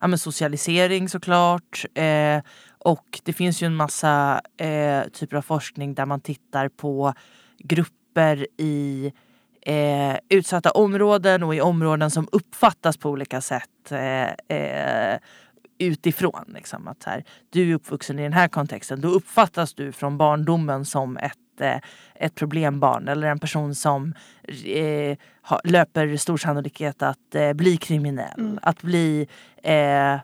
[0.00, 1.84] ja, men socialisering såklart.
[1.94, 2.40] Eh,
[2.78, 7.14] och det finns ju en massa eh, typer av forskning där man tittar på
[7.58, 9.12] grupper i
[9.66, 15.18] eh, utsatta områden och i områden som uppfattas på olika sätt eh, eh,
[15.86, 16.44] utifrån.
[16.54, 20.84] Liksom, att här, du är uppvuxen i den här kontexten, då uppfattas du från barndomen
[20.84, 21.76] som ett, eh,
[22.14, 24.14] ett problembarn eller en person som
[24.66, 28.58] eh, ha, löper stor sannolikhet att eh, bli kriminell, Mm.
[28.62, 29.26] att bli
[29.62, 30.20] eh,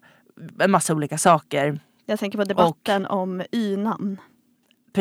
[0.58, 1.80] en massa olika saker.
[2.06, 4.16] Jag tänker på debatten om y-namn.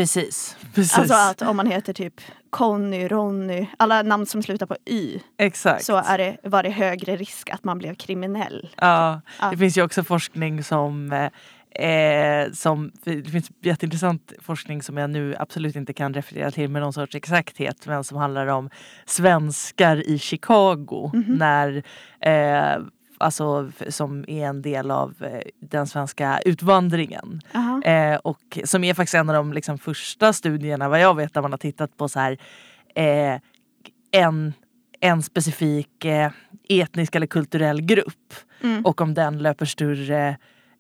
[0.02, 0.58] Precis.
[0.76, 0.98] precis.
[0.98, 5.86] Alltså att om man heter typ Conny, Ronny, alla namn som slutar på y Exakt.
[5.86, 8.70] så är det, var det högre risk att man blev kriminell.
[8.78, 9.50] Ja, Ja.
[9.52, 11.12] det finns ju också forskning som
[11.80, 16.82] eh, som, det finns jätteintressant forskning som jag nu absolut inte kan referera till med
[16.82, 18.70] någon sorts exakthet men som handlar om
[19.06, 21.34] svenskar i Chicago Mhm.
[21.38, 21.84] när
[22.20, 22.82] eh,
[23.20, 27.42] Alltså som är en del av eh, den svenska utvandringen.
[27.54, 27.82] Aha.
[27.82, 31.42] Eh, och som är faktiskt en av de liksom, första studierna vad jag vet där
[31.42, 32.38] man har tittat på så här
[32.96, 33.40] eh,
[34.12, 34.54] en,
[35.00, 36.32] en specifik eh,
[36.70, 38.86] etnisk eller kulturell grupp Mm.
[38.86, 40.38] och om den löper större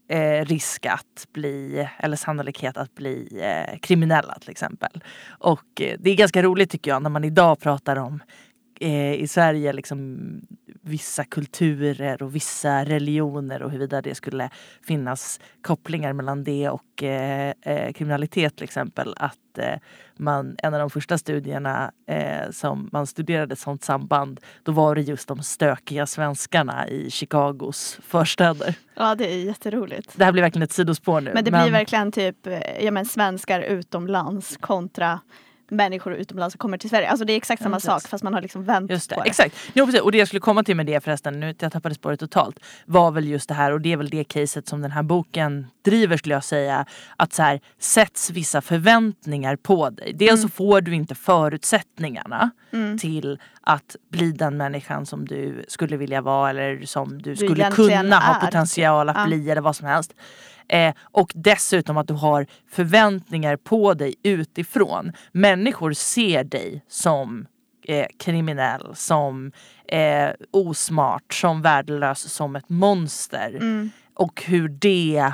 [0.09, 5.03] eh, risk att bli, eller sannolikhet att bli eh, kriminella till exempel.
[5.27, 8.23] Och eh, det är ganska roligt tycker jag när man idag pratar om
[8.79, 10.19] eh, i Sverige liksom
[10.87, 14.49] vissa kulturer och vissa religioner och huruvida det skulle
[14.87, 19.13] finnas kopplingar mellan det och eh, eh, kriminalitet till exempel.
[19.17, 19.75] Att eh,
[20.17, 25.01] man, en av de första studierna eh, som man studerade sånt samband, då var det
[25.01, 28.75] just de stökiga svenskarna i Chicagos förstäder.
[28.95, 30.17] Ja det är jätteroligt.
[30.17, 31.31] Det här blir verkligen ett sidospår nu.
[31.33, 35.19] Men det blir verkligen typ eh, ja, men svenskar utomlands kontra
[35.69, 37.09] människor utomlands som kommer till Sverige.
[37.09, 39.23] Alltså det är exakt samma Ja, sak fast man har liksom vänt Just det, på
[39.23, 39.29] det.
[39.29, 39.55] exakt.
[39.73, 40.01] Jo, precis.
[40.01, 43.11] Och det jag skulle komma till med det förresten, nu jag tappade spåret totalt, var
[43.11, 46.17] väl just det här och det är väl det caset som den här boken driver
[46.17, 46.85] skulle jag säga.
[47.17, 50.13] Att så här sätts vissa förväntningar på dig.
[50.13, 50.41] Dels Mm.
[50.41, 52.49] så får du inte förutsättningarna
[52.99, 58.01] till att bli den människan som du skulle vilja vara eller som du skulle egentligen
[58.01, 58.45] kunna ha är, typ.
[58.49, 59.25] potential att Ja.
[59.25, 60.13] bli eller vad som helst.
[60.69, 65.11] Eh, och dessutom att du har förväntningar på dig utifrån.
[65.31, 67.47] Människor ser dig som
[67.87, 69.51] eh, kriminell, som
[69.87, 73.49] eh, osmart, som värdelös, som ett monster.
[73.49, 73.89] Mm.
[74.13, 75.33] Och hur det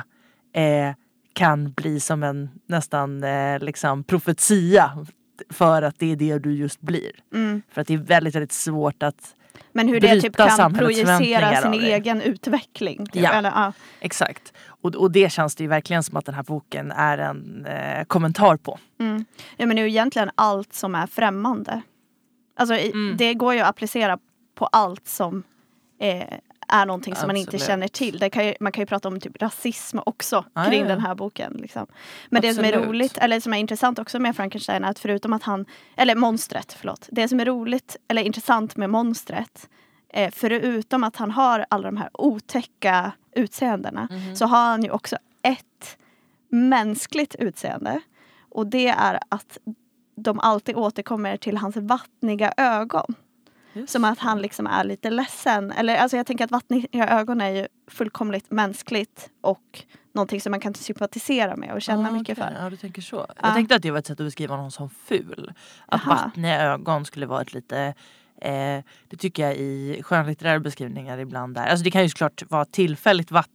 [0.52, 0.92] eh,
[1.32, 5.06] kan bli som en nästan eh, liksom profetia
[5.50, 7.10] för att det är det du just blir.
[7.34, 7.62] Mm.
[7.70, 9.34] För att det är väldigt, väldigt svårt att
[9.72, 13.06] Men hur det typ kan projicera sin egen utveckling.
[13.06, 13.22] typ.
[13.22, 13.32] Ja.
[13.32, 13.72] Eller, ja.
[14.00, 14.52] Exakt.
[14.84, 18.04] Och, och det känns det ju verkligen som att den här boken är en eh,
[18.04, 18.78] kommentar på.
[19.00, 19.24] Mm.
[19.56, 21.82] ja men det är ju egentligen allt som är främmande.
[22.56, 23.16] Alltså Mm.
[23.16, 24.18] det går ju att applicera
[24.54, 25.42] på allt som
[26.00, 27.66] eh, är någonting som man inte Absolut.
[27.66, 28.30] känner till.
[28.32, 31.14] Kan ju, man kan ju prata om typ rasism också Ah, kring ja, den här
[31.14, 31.52] boken.
[31.52, 31.86] Liksom.
[32.30, 32.88] Men det som är Absolut.
[32.88, 35.66] roligt, eller som är intressant också med Frankenstein är att förutom att han,
[35.96, 37.08] eller monstret, förlåt.
[37.12, 39.68] Det som är roligt eller intressant med monstret
[40.14, 44.36] eh, förutom att han har alla de här otäcka utseendena Mhm.
[44.36, 45.98] så har han ju också ett
[46.48, 48.00] mänskligt utseende.
[48.50, 49.58] Och det är att
[50.16, 53.14] de alltid återkommer till hans vattniga ögon.
[53.86, 55.72] Som att han liksom är lite ledsen.
[55.72, 60.60] Eller alltså jag tänker att vattniga ögon är ju fullkomligt mänskligt och någonting som man
[60.60, 62.54] kan sympatisera med och känna Ah, mycket okej.
[62.54, 62.62] för.
[62.64, 63.16] Ja, du tänker så.
[63.16, 63.34] Ja.
[63.42, 65.52] Jag tänkte att det var ett sätt att beskriva någon som ful.
[65.86, 66.14] Att Jaha.
[66.14, 67.94] vattniga ögon skulle vara ett lite
[68.40, 71.66] eh, Det tycker jag i skönlitterära beskrivningar ibland är.
[71.66, 73.48] Alltså det kan ju såklart vara tillfälligt vatt,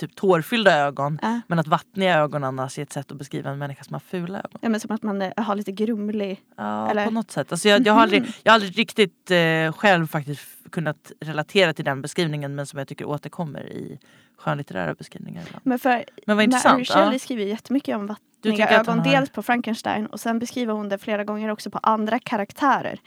[0.00, 1.18] typ tårfyllda ögon.
[1.22, 1.40] Ja.
[1.46, 4.38] Men att vattniga ögon annars är ett sätt att beskriva en människa som har fula
[4.38, 4.58] ögon.
[4.60, 6.40] Ja, men som att man eh, har lite grumlig.
[6.56, 7.52] Ja, Eller- på något sätt.
[7.52, 8.32] Alltså jag, jag, har aldrig, Mhm.
[8.42, 10.40] jag har aldrig riktigt eh, själv faktiskt
[10.70, 13.98] kunnat relatera till den beskrivningen men som jag tycker återkommer i
[14.38, 15.42] skönlitterära beskrivningar.
[15.46, 15.62] Ibland.
[15.66, 16.88] Men för Men vad Mary intressant.
[16.88, 17.18] Shelley Ja.
[17.18, 18.98] skriver jättemycket om vattniga ögon.
[18.98, 22.98] har- Dels på Frankenstein och sen beskriver hon det flera gånger också på andra karaktärer.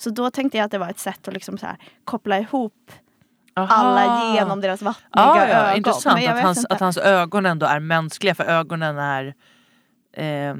[0.00, 2.92] Så då tänkte jag att det var ett sätt att liksom så här, koppla ihop
[3.56, 3.74] Aha.
[3.74, 5.76] alla genom deras vattniga Ja, ja, ögon.
[5.76, 6.74] intressant att hans, inte.
[6.74, 9.26] att hans ögon ändå är mänskliga för ögonen är
[10.12, 10.54] eh,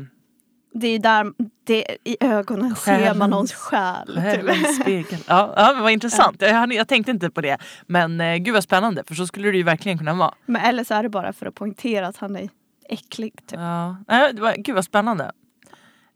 [0.74, 1.32] Det är där,
[1.66, 4.06] det, i ögonen ser man Själens- någons själ.
[4.06, 4.16] Typ.
[4.16, 5.20] själens spegel.
[5.28, 6.42] Ja, ja men vad intressant.
[6.42, 7.58] Jag, jag tänkte inte på det.
[7.86, 10.34] Men eh, gud vad spännande för så skulle det ju verkligen kunna vara.
[10.46, 12.48] Men eller så är det bara för att poängtera att han är
[12.88, 13.32] äcklig.
[13.46, 13.60] Typ.
[13.60, 13.96] Ja.
[14.32, 15.32] Det var, gud vad spännande.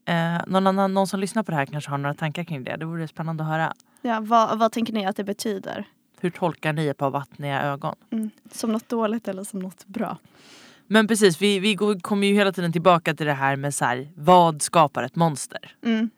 [0.04, 2.76] Eh, någon, annan, någon som lyssnar på det här kanske har några tankar kring det.
[2.76, 3.74] Det vore spännande att höra.
[4.02, 5.84] Ja, vad, vad tänker ni att det betyder?
[6.20, 7.96] Hur tolkar ni ett par vattniga ögon?
[8.10, 8.30] Mm.
[8.52, 10.18] Som något dåligt eller som något bra?
[10.86, 13.84] Men precis, vi, vi går, kommer ju hela tiden tillbaka till det här med så
[13.84, 15.76] här, vad skapar ett monster?
[15.82, 16.10] Mm.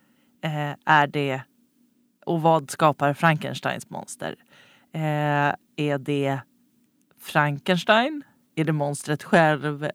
[0.44, 1.40] Eh, är det
[2.26, 4.36] och vad skapar Frankensteins monster?
[4.92, 6.40] Eh, är det
[7.20, 8.22] Frankenstein?
[8.54, 9.90] Är det monstret själv?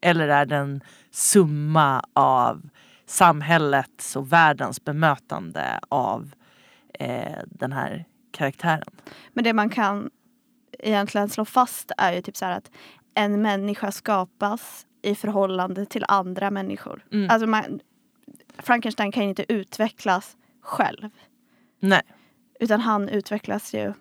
[0.00, 0.80] Eller är det en
[1.10, 2.62] summa av
[3.06, 6.34] samhällets och världens bemötande av
[6.98, 8.94] eh, den här karaktären?
[9.32, 10.10] Men det man kan
[10.78, 12.70] egentligen slå fast är ju typ så att
[13.14, 17.04] en människa skapas i förhållande till andra människor.
[17.12, 17.30] Mm.
[17.30, 17.80] Alltså man,
[18.58, 21.10] Frankenstein kan ju inte utvecklas själv.
[21.80, 22.02] Nej.
[22.60, 23.92] Utan han utvecklas ju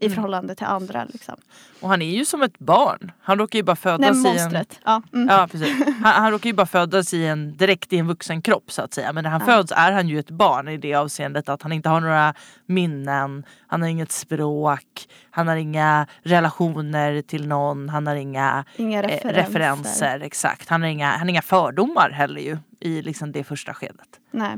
[0.00, 0.14] i Mm.
[0.14, 1.04] förhållande till andra.
[1.04, 1.34] Liksom.
[1.80, 3.12] Och han är ju som ett barn.
[3.20, 4.64] Han råkar ju bara födas Nej, i en...
[4.84, 5.02] Ja.
[5.12, 5.28] Mm.
[5.28, 5.86] Ja precis.
[5.86, 8.94] Han, han råkar ju bara födas i en, direkt i en vuxen kropp så att
[8.94, 9.12] säga.
[9.12, 9.46] Men när han Ja.
[9.46, 12.34] föds är han ju ett barn i det avseendet att han inte har några
[12.66, 13.44] minnen.
[13.66, 15.08] Han har inget språk.
[15.30, 17.88] Han har inga relationer till någon.
[17.88, 19.32] Han har inga Inga eh, referenser.
[19.34, 20.20] referenser.
[20.20, 20.68] Exakt.
[20.68, 24.08] Han har, inga, han har inga fördomar heller ju i liksom det första skedet.
[24.30, 24.56] Nej.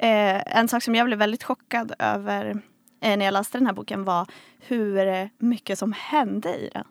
[0.00, 2.54] Eh, en sak som jag blev väldigt chockad över eh,
[3.00, 4.26] när jag läste den här boken var
[4.60, 6.84] hur eh, mycket som hände i den.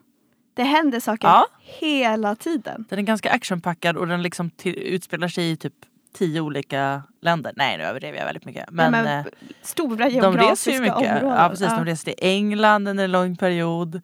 [0.54, 1.46] Det hände saker Ja.
[1.60, 2.84] hela tiden.
[2.88, 5.74] Den är ganska actionpackad och den liksom utspelar sig i typ
[6.18, 7.52] tio olika länder.
[7.56, 8.70] Nej nu överdrev jag väldigt mycket.
[8.70, 9.26] Men, Nej, men eh,
[9.62, 10.96] stora de geografiska ju mycket.
[10.96, 11.28] områden.
[11.28, 13.94] Ja, precis, De reser till England under en lång period.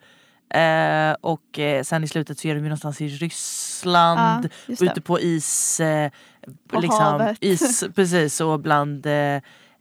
[0.55, 4.49] Eh, och eh, sen i slutet så är de ju någonstans i Ryssland.
[4.66, 5.81] Ja, ute på is.
[5.81, 6.11] Eh,
[6.68, 7.39] På liksom, havet.
[7.41, 9.07] is precis och bland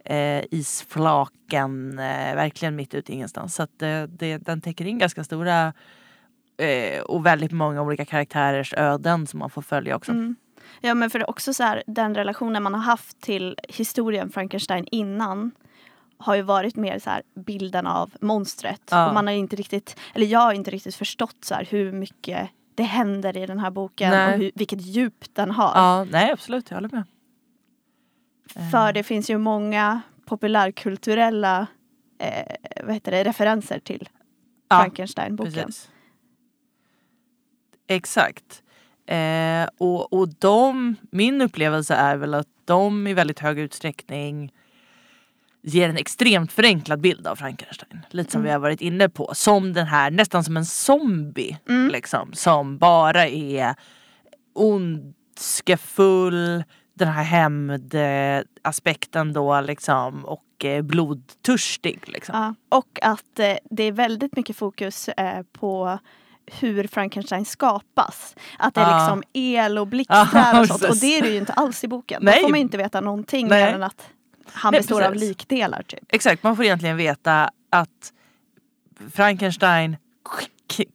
[0.03, 3.55] eh, isflaken eh, verkligen mitt ute i ingenstans.
[3.55, 5.73] Så att, eh, det, den täcker in ganska stora
[6.57, 10.11] eh, och väldigt många olika karaktärers öden som man får följa också.
[10.11, 10.35] Mm.
[10.81, 14.29] Ja men för det är också så här, den relationen man har haft till historien
[14.29, 15.51] Frankenstein innan
[16.17, 18.81] har ju varit mer så här bilden av monstret.
[18.91, 19.07] Ja.
[19.07, 22.49] Och man har inte riktigt, eller jag har inte riktigt förstått så här hur mycket
[22.75, 24.33] det händer i den här boken Nej.
[24.33, 25.71] och hur, vilket djup den har.
[25.75, 27.03] Ja, nej absolut, jag håller med.
[28.71, 31.67] För det finns ju många populärkulturella
[32.19, 34.09] eh, vad heter det, referenser till
[34.69, 35.71] Ja, Frankenstein-boken.
[37.87, 38.63] Exakt.
[39.05, 44.53] Eh, och, och de, min upplevelse är väl att de i väldigt hög utsträckning
[45.61, 47.99] ger en extremt förenklad bild av Frankenstein.
[48.09, 49.31] Lite som vi har varit inne på.
[49.33, 51.57] Som den här, nästan som en zombie.
[51.91, 53.75] Liksom, som bara är
[54.53, 56.63] ondskefull,
[56.93, 62.09] den här hämndaspekten då liksom och eh, blodtörstig.
[62.09, 62.35] Liksom.
[62.35, 65.99] Ja, och att eh, det är väldigt mycket fokus eh, på
[66.45, 68.35] hur Frankenstein skapas.
[68.59, 70.83] Att det är liksom el och blixtar och sånt.
[70.83, 72.19] Och det är det ju inte alls i boken.
[72.23, 72.35] Nej.
[72.35, 73.65] Då får man ju inte veta någonting Nej.
[73.65, 74.09] mer än att
[74.51, 75.29] han Nej, består av precis.
[75.29, 75.83] likdelar.
[75.83, 75.99] Typ.
[76.09, 78.13] Exakt, man får egentligen veta att
[79.13, 79.97] Frankenstein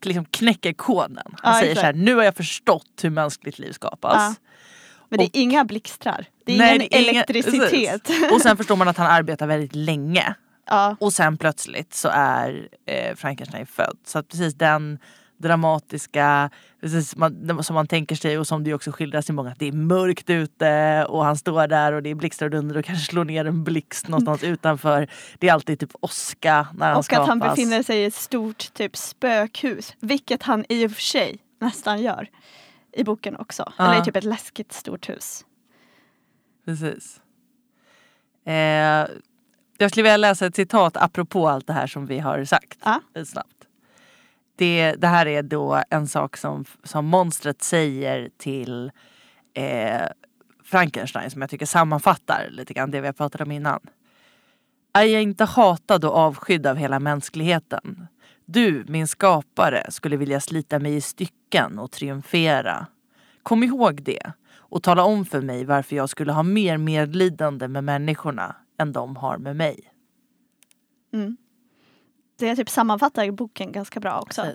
[0.01, 1.17] liksom knäcker koden.
[1.41, 1.81] Han Ja, säger exakt.
[1.81, 4.39] så här, nu har jag förstått hur mänskligt liv skapas.
[5.09, 6.25] Men det är Och- inga blixtrar.
[6.45, 8.03] Det är Nej, ingen det är elektricitet.
[8.03, 8.31] precis.
[8.31, 10.33] Och sen förstår man att han arbetar väldigt länge.
[10.69, 10.95] ja.
[10.99, 13.97] Och sen plötsligt så är eh, Frankenstein född.
[14.05, 14.99] Så precis den
[15.37, 16.49] dramatiska,
[16.81, 19.67] precis man, som man tänker sig och som det också skildras i många, att det
[19.67, 23.05] är mörkt ute och han står där och det är blixtar och dunder och kanske
[23.05, 25.07] slår ner en blixt någonstans utanför.
[25.39, 27.21] Det är alltid typ åska när han Och skapas.
[27.23, 29.93] att han befinner sig i ett stort typ spökhus.
[29.99, 32.27] Vilket han i och för sig nästan gör.
[32.91, 33.73] I boken också.
[33.77, 33.93] Ja.
[33.93, 35.45] Eller typ ett läskigt stort hus.
[36.65, 37.21] Precis.
[38.45, 39.07] Eh,
[39.77, 42.79] jag skulle vilja läsa ett citat apropå allt det här som vi har sagt.
[42.83, 43.01] Ja.
[43.25, 43.67] Snabbt.
[44.55, 48.91] Det, det här är då en sak som, som monstret säger till
[49.53, 50.07] eh,
[50.63, 53.79] Frankenstein som jag tycker sammanfattar lite grann det vi har pratat om innan.
[54.93, 58.07] Är jag inte hatad och avskydd av hela mänskligheten?
[58.51, 62.87] Du, min skapare, skulle vilja slita mig i stycken och triumfera.
[63.43, 67.83] Kom ihåg det och tala om för mig varför jag skulle ha mer medlidande med
[67.83, 69.79] människorna än de har med mig.
[71.13, 71.37] Mm.
[72.39, 74.45] Det typ sammanfattar boken ganska bra också.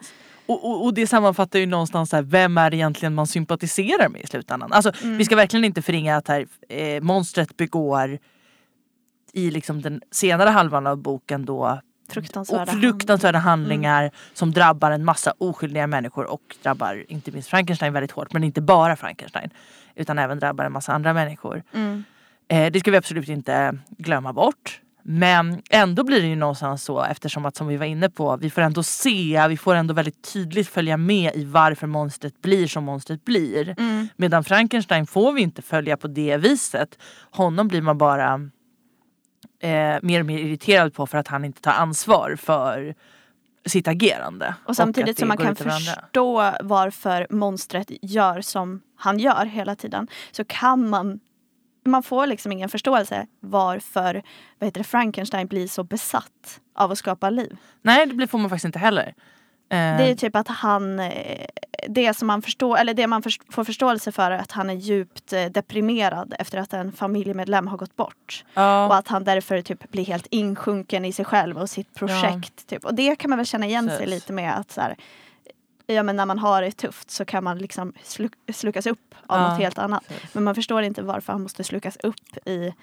[0.47, 4.21] Och, och, och det sammanfattar ju någonstans här, vem är det egentligen man sympatiserar med
[4.21, 4.73] i slutändan.
[4.73, 5.17] Alltså, Mm.
[5.19, 8.19] Vi ska verkligen inte förringa att här, eh, monstret begår
[9.33, 11.81] i liksom den senare halvan av boken då
[12.15, 14.13] Fruktansvärda och fruktansvärda handlingar Mm.
[14.35, 18.33] som drabbar en massa oskyldiga människor och drabbar inte minst Frankenstein väldigt hårt.
[18.33, 19.51] Men inte bara Frankenstein.
[19.95, 21.63] Utan även drabbar en massa andra människor.
[21.75, 22.05] Mm.
[22.49, 24.81] Eh, det ska vi absolut inte glömma bort.
[25.07, 28.51] Men ändå blir det ju någonstans så eftersom att som vi var inne på, vi
[28.51, 32.85] får ändå se, vi får ändå väldigt tydligt följa med i varför monstret blir som
[32.85, 33.75] monstret blir.
[33.79, 34.09] Mm.
[34.17, 36.99] Medan Frankenstein får vi inte följa på det viset.
[37.31, 38.41] Honom blir man bara
[39.61, 42.95] eh, mer och mer irriterad på för att han inte tar ansvar för
[43.67, 44.55] sitt agerande.
[44.65, 50.09] Och samtidigt det som man kan förstå varför monstret gör som han gör hela tiden
[50.33, 51.21] så kan man
[51.87, 54.23] man får liksom ingen förståelse varför
[54.59, 57.57] vad heter det, Frankenstein blir så besatt av att skapa liv.
[57.83, 59.15] Nej det får man faktiskt inte heller.
[59.69, 61.47] Eh, Det är typ att han, eh,
[61.89, 64.75] det som man förstår, eller det man först- får förståelse för är att han är
[64.75, 68.45] djupt eh, deprimerad efter att en familjemedlem har gått bort.
[68.55, 68.87] ja.
[68.87, 72.67] Och att han därför typ blir helt insjunken i sig själv och sitt projekt.
[72.67, 72.85] Typ.
[72.85, 74.15] Och det kan man väl känna igen sig Precis.
[74.15, 74.97] lite med att så här,
[75.87, 79.41] ja, men när man har det tufft så kan man liksom sluk- slukas upp av
[79.41, 80.05] Ja, något helt annat.
[80.09, 80.35] precis.
[80.35, 82.75] Men man förstår inte varför han måste slukas upp i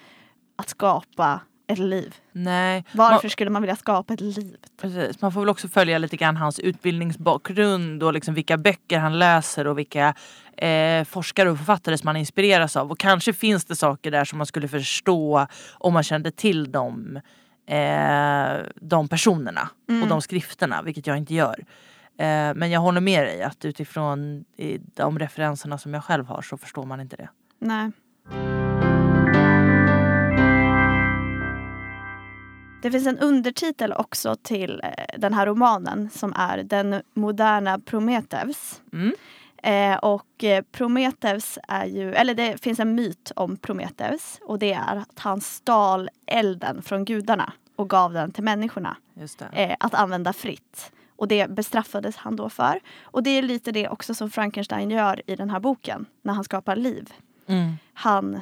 [0.56, 2.14] att skapa ett liv.
[2.32, 2.84] Nej.
[2.92, 4.56] Varför Man- skulle man vilja skapa ett liv?
[4.80, 5.20] Precis.
[5.20, 9.66] Man får väl också följa lite grann hans utbildningsbakgrund och liksom vilka böcker han läser
[9.66, 10.14] och vilka
[10.56, 12.90] eh, forskare och författare som man inspireras av.
[12.90, 17.20] Och kanske finns det saker där som man skulle förstå om man kände till dem,
[17.68, 19.68] eh, de personerna
[20.02, 21.64] och de skrifterna, vilket jag inte gör.
[22.18, 24.44] Eh, men jag håller med dig att utifrån
[24.96, 27.28] de referenserna som jag själv har så förstår man inte det.
[27.58, 27.90] Nej.
[32.82, 38.80] Det finns en undertitel också till eh, den här romanen som är Den moderna Prometheus.
[38.92, 39.14] Mm.
[39.62, 44.72] Eh, och eh, Prometheus är ju, eller det finns en myt om Prometheus och det
[44.72, 49.44] är att han stal elden från gudarna och gav den till människorna det.
[49.52, 50.92] eh, att använda fritt.
[51.16, 52.80] Och det bestraffades han då för.
[53.02, 56.44] Och det är lite det också som Frankenstein gör i den här boken när han
[56.44, 57.12] skapar liv
[57.46, 57.72] Mm.
[57.94, 58.40] han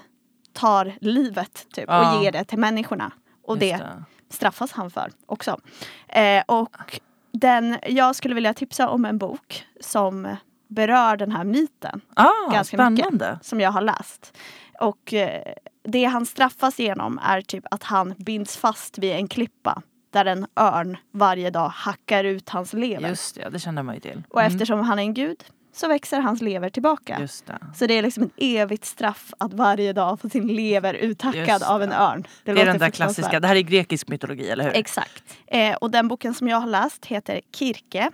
[0.52, 2.16] tar livet typ, Ja.
[2.18, 3.12] och ger det till människorna.
[3.44, 5.60] Och Just det straffas han för också.
[6.08, 7.00] Eh, och
[7.32, 10.36] den, jag skulle vilja tipsa om en bok som
[10.68, 13.02] berör den här myten Ah, ganska spännande.
[13.32, 14.36] mycket som jag har läst.
[14.80, 15.54] Och eh,
[15.84, 20.46] det han straffas genom är typ att han binds fast vid en klippa där en
[20.60, 23.08] örn varje dag hackar ut hans lever.
[23.08, 24.22] Just det, det känner man ju till.
[24.28, 27.18] Och Mm, eftersom han är en gud så växer hans lever tillbaka.
[27.18, 27.58] Det.
[27.76, 31.62] Så det är liksom ett evigt straff att varje dag få sin lever uthackad Just
[31.68, 31.96] av en det.
[31.96, 32.26] örn.
[32.44, 34.76] Det är låter den där klassiska, det här är grekisk mytologi eller hur?
[34.76, 35.38] Exakt.
[35.46, 38.10] Eh, och den boken som jag har läst heter Kirke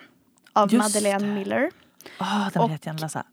[0.53, 1.33] av Just Madeleine det.
[1.35, 1.71] Miller.
[2.19, 3.25] Ah, den Och- jag läsa.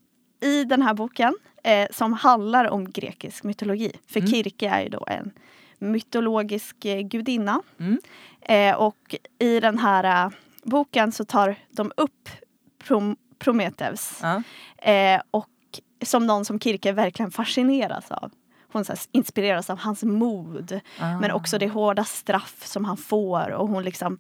[0.42, 3.92] I den här boken eh, som handlar om grekisk mytologi.
[4.08, 4.32] För Mm.
[4.32, 5.32] Kirke är ju då en
[5.80, 7.62] mytologisk eh, gudinna.
[7.80, 8.00] Mm.
[8.42, 10.32] Eh, och i den här eh,
[10.64, 12.30] boken så tar de upp
[12.88, 14.20] Prom- Prometheus.
[14.22, 14.44] Ja.
[14.92, 15.48] Eh, och
[16.06, 18.32] som någon som Kirke verkligen fascineras av.
[18.72, 20.80] Hon så inspireras av hans mod.
[21.00, 21.20] Ah.
[21.20, 23.52] Men också det hårda straff som han får.
[23.52, 24.18] Och hon liksom,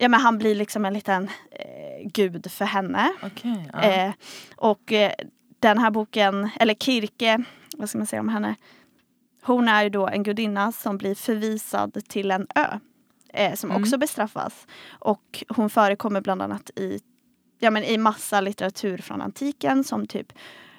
[0.00, 3.12] ja, men han blir liksom en liten eh, gud för henne.
[3.22, 3.82] Okej, ja.
[3.82, 4.12] Eh,
[4.56, 5.12] och eh,
[5.60, 7.44] den här boken, eller Kirke,
[7.76, 8.54] vad ska man säga om henne?
[9.42, 12.66] Hon är ju då en gudinna som blir förvisad till en ö.
[13.28, 13.82] Eh, som Mm.
[13.82, 14.66] också bestraffas.
[14.98, 17.00] Och hon förekommer bland annat i,
[17.64, 20.32] ja, men i massa litteratur från antiken som typ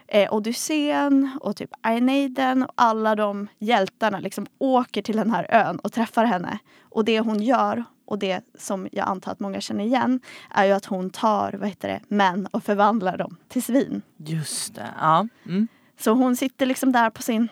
[0.08, 2.64] eh, Odysseen och typ Aeneiden.
[2.64, 6.60] Och alla de hjältarna liksom åker till den här ön och träffar henne.
[6.82, 10.20] Och det hon gör och det som jag antar att många känner igen
[10.50, 14.02] är ju att hon tar vad heter det, män och förvandlar dem till svin.
[14.18, 14.90] Just det.
[15.00, 15.28] Ja.
[15.46, 15.68] Mm.
[16.00, 17.48] Så hon sitter liksom där på sin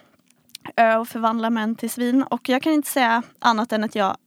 [0.76, 2.24] ö och förvandlar män till svin.
[2.24, 4.18] Och jag kan inte säga annat än att jag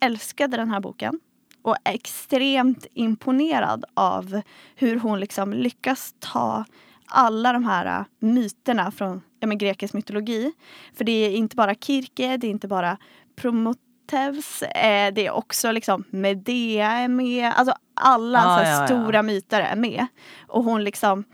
[0.00, 1.20] älskade den här boken.
[1.64, 4.40] Och är extremt imponerad av
[4.74, 6.64] hur hon liksom lyckas ta
[7.06, 10.52] alla de här äh, myterna från ja, men, grekisk mytologi.
[10.94, 12.96] För det är inte bara Kirke, det är inte bara
[13.36, 17.52] Prometheus, eh, det är också liksom Medea är med.
[17.56, 18.86] Alltså alla Ah, så ja, ja.
[18.86, 20.06] stora myter är med.
[20.46, 21.24] Och hon liksom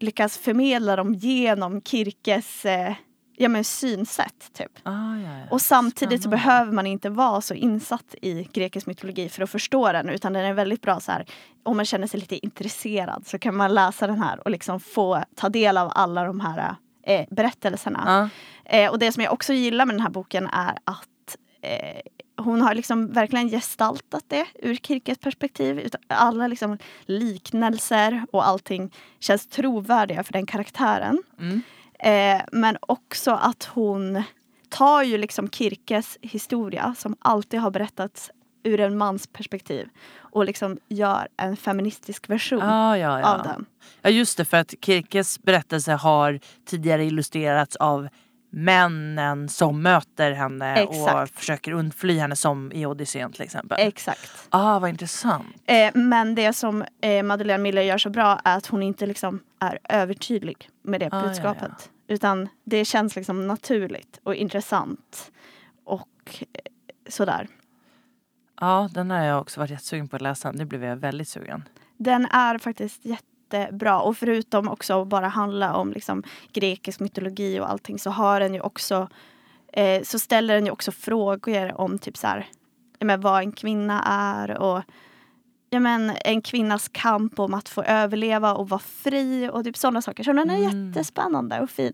[0.00, 2.94] lyckas förmedla dem genom Kirkes eh,
[3.36, 4.52] ja, men synsätt.
[4.52, 4.78] Typ.
[4.82, 5.44] Ah, ja, ja.
[5.50, 9.92] Och samtidigt så behöver man inte vara så insatt i grekisk mytologi för att förstå
[9.92, 11.26] den utan den är väldigt bra så här
[11.62, 15.24] om man känner sig lite intresserad så kan man läsa den här och liksom få
[15.34, 16.74] ta del av alla de här
[17.06, 18.30] eh, berättelserna.
[18.64, 18.78] Ja.
[18.78, 22.00] Eh, och det som jag också gillar med den här boken är att eh,
[22.36, 25.78] hon har liksom verkligen gestaltat det ur Kirkes perspektiv.
[25.80, 31.22] Utan Alla liksom liknelser och allting känns trovärdiga för den karaktären.
[31.40, 31.62] Mm.
[32.04, 34.22] Eh, men också att hon
[34.68, 38.30] tar ju liksom Kirkes historia som alltid har berättats
[38.64, 43.34] ur en mans perspektiv och liksom gör en feministisk version Ah, ja, ja.
[43.34, 43.66] av den.
[44.02, 48.08] Ja just det, för att Kirkes berättelse har tidigare illustrerats av
[48.50, 51.38] männen som möter henne och Exakt.
[51.38, 53.78] försöker undfly henne som i Odysseen till exempel.
[53.80, 54.30] Exakt.
[54.50, 55.46] ah, vad intressant.
[55.66, 59.40] Eh, men det som eh, Madeleine Miller gör så bra är att hon inte liksom
[59.60, 61.90] är övertydlig med det Ah, ja, budskapet.
[62.06, 65.32] Utan det känns liksom naturligt och intressant.
[65.84, 66.70] Och eh,
[67.08, 67.48] sådär.
[68.60, 70.52] Ja, den har jag också varit jättesugen på att läsa.
[70.52, 71.68] Nu blev jag väldigt sugen.
[71.96, 74.00] Den är faktiskt jättebra.
[74.00, 78.54] Och förutom också att bara handla om liksom grekisk mytologi och allting så har den
[78.54, 79.08] ju också
[79.72, 82.46] eh, så ställer den ju också frågor om typ så här,
[83.00, 84.82] men vad en kvinna är och
[85.74, 90.02] ja, men, en kvinnas kamp om att få överleva och vara fri och typ sådana
[90.02, 90.24] saker.
[90.24, 90.86] Så den är Mm.
[90.92, 91.92] jättespännande och fin.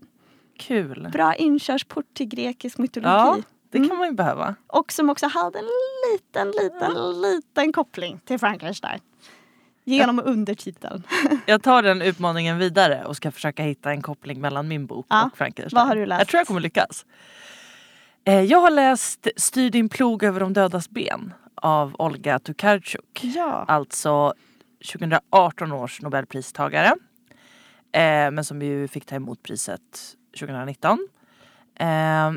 [0.59, 1.09] Kul.
[1.13, 3.09] Bra inkörsport till grekisk mytologi.
[3.09, 3.37] Ja,
[3.71, 3.89] det Mm.
[3.89, 4.55] kan man ju behöva.
[4.67, 5.65] Och som också hade en
[6.13, 8.99] liten, liten, liten koppling till Frankenstein.
[9.83, 11.03] Genom undertiteln.
[11.45, 15.25] Jag tar den utmaningen vidare och ska försöka hitta en koppling mellan min bok Ja,
[15.31, 15.79] och Frankenstein.
[15.79, 16.19] vad har du läst?
[16.19, 17.05] Jag tror jag kommer lyckas.
[18.25, 23.19] Eh, Jag har läst Styr din plog över de dödas ben av Olga Tokarczuk.
[23.21, 23.65] Ja.
[23.67, 24.33] Alltså
[24.91, 26.95] 2018 års nobelpristagare.
[27.91, 31.07] Eh, men som ju fick ta emot priset 2019.
[31.79, 32.31] Eh,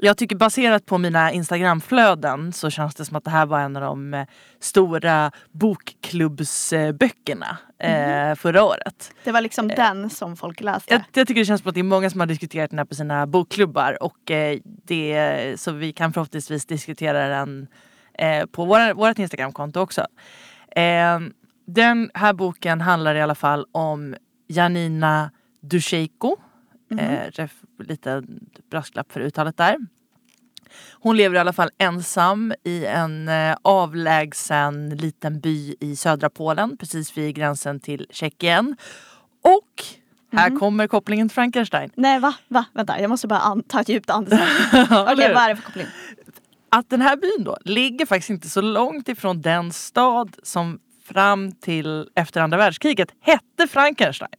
[0.00, 3.76] jag tycker baserat på mina Instagramflöden så känns det som att det här var en
[3.76, 4.26] av de eh,
[4.60, 9.14] stora bokklubbsböckerna eh, förra året.
[9.24, 10.94] Det var liksom den som folk läste.
[10.94, 12.86] Jag, jag tycker det känns som att det är många som har diskuterat den här
[12.86, 17.68] på sina bokklubbar och eh, det, så vi kan förhoppningsvis diskutera den
[18.22, 20.06] eh, på våra, vårt Instagramkonto också.
[20.76, 21.20] Eh,
[21.66, 24.16] den här boken handlar i alla fall om
[24.48, 26.36] Janina Dushejko.
[26.98, 28.22] Eh, ref, lite
[28.70, 29.76] brasklapp för uttalet där.
[30.92, 36.76] Hon lever i alla fall ensam i en eh, avlägsen liten by i södra Polen
[36.76, 38.76] precis vid gränsen till Tjeckien.
[39.42, 39.84] Och
[40.32, 41.90] här kommer kopplingen till Frankenstein.
[41.94, 42.34] Nej va?
[42.48, 42.64] va?
[42.72, 44.48] Vänta jag måste bara ta ett djupt andetag.
[44.72, 45.34] Okej hur?
[45.34, 45.86] vad är det för koppling?
[46.76, 51.52] Att den här byn då ligger faktiskt inte så långt ifrån den stad som fram
[51.52, 54.30] till efter andra världskriget hette Frankenstein.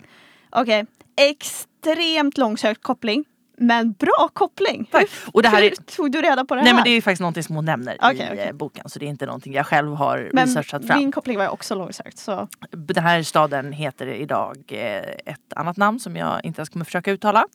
[0.49, 0.86] Okej,
[1.21, 3.25] extremt långsökt koppling.
[3.57, 4.86] Men bra koppling!
[4.91, 5.01] Tack.
[5.01, 6.75] Hur, Och det här hur är- tog du reda på det Nej här?
[6.75, 8.47] men det är faktiskt någonting som hon nämner Okej, i okej.
[8.49, 10.99] eh, boken så det är inte någonting jag själv har men researchat fram.
[10.99, 12.17] min koppling var också långsökt.
[12.17, 12.47] Så.
[12.71, 14.97] Den här staden heter idag eh,
[15.34, 17.45] ett annat namn som jag inte ens kommer försöka uttala.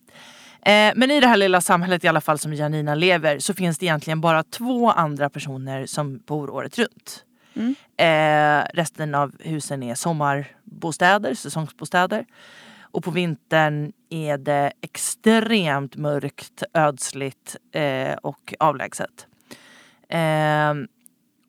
[0.68, 3.78] Eh, Men i det här lilla samhället i alla fall som Janina lever så finns
[3.78, 7.24] det egentligen bara två andra personer som bor året runt.
[7.54, 7.74] Mm.
[7.96, 12.26] Eh, resten av husen är sommarbostäder, säsongsbostäder.
[12.80, 19.26] Och på vintern är det extremt mörkt, ödsligt eh, och avlägset.
[20.08, 20.74] Eh,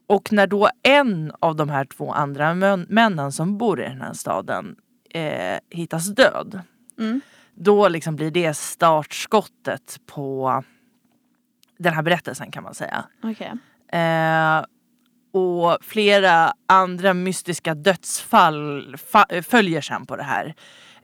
[0.07, 4.01] och när då en av de här två andra män, männen som bor i den
[4.01, 4.76] här staden
[5.09, 6.61] eh, hittas död.
[6.99, 7.22] Mm.
[7.62, 10.64] Då liksom blir det startskottet på
[11.78, 13.05] den här berättelsen kan man säga.
[13.24, 13.53] Okej.
[14.01, 14.66] Eh,
[15.32, 20.55] och flera andra mystiska dödsfall fa- följer sen på det här.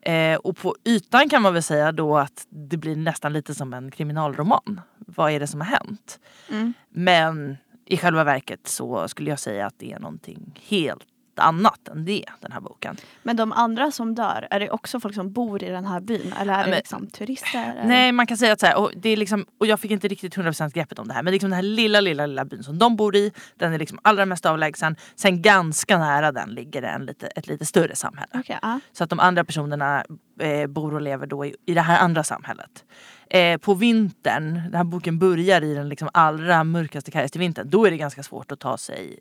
[0.02, 3.74] Eh, och på ytan kan man väl säga då att det blir nästan lite som
[3.74, 4.82] en kriminalroman.
[4.98, 6.20] Vad är det som har hänt?
[6.52, 6.74] Mm.
[6.90, 11.06] Men i själva verket så skulle jag säga att det är någonting helt
[11.40, 12.98] annat än det, den här boken.
[13.24, 16.34] Men de andra som dör, är det också folk som bor i den här byn?
[16.42, 17.72] Eller är det men- liksom turister?
[17.72, 17.84] eller?
[17.86, 20.08] Nej man kan säga att så här, och, det är liksom, och jag fick inte
[20.08, 22.80] riktigt 100% greppet om det här men liksom den här lilla lilla lilla byn som
[22.80, 24.96] de bor i den är liksom allra mest avlägsen.
[25.16, 28.32] Sen ganska nära den ligger det en lite, ett lite större samhälle.
[28.34, 28.80] Okej, ja.
[28.94, 30.06] Så att de andra personerna
[30.40, 32.84] eh, bor och lever då i, i det här andra samhället.
[33.30, 37.86] Eh, på vintern, den här boken börjar i den liksom allra mörkaste kargaste vintern, då
[37.86, 39.20] är det ganska svårt att ta sig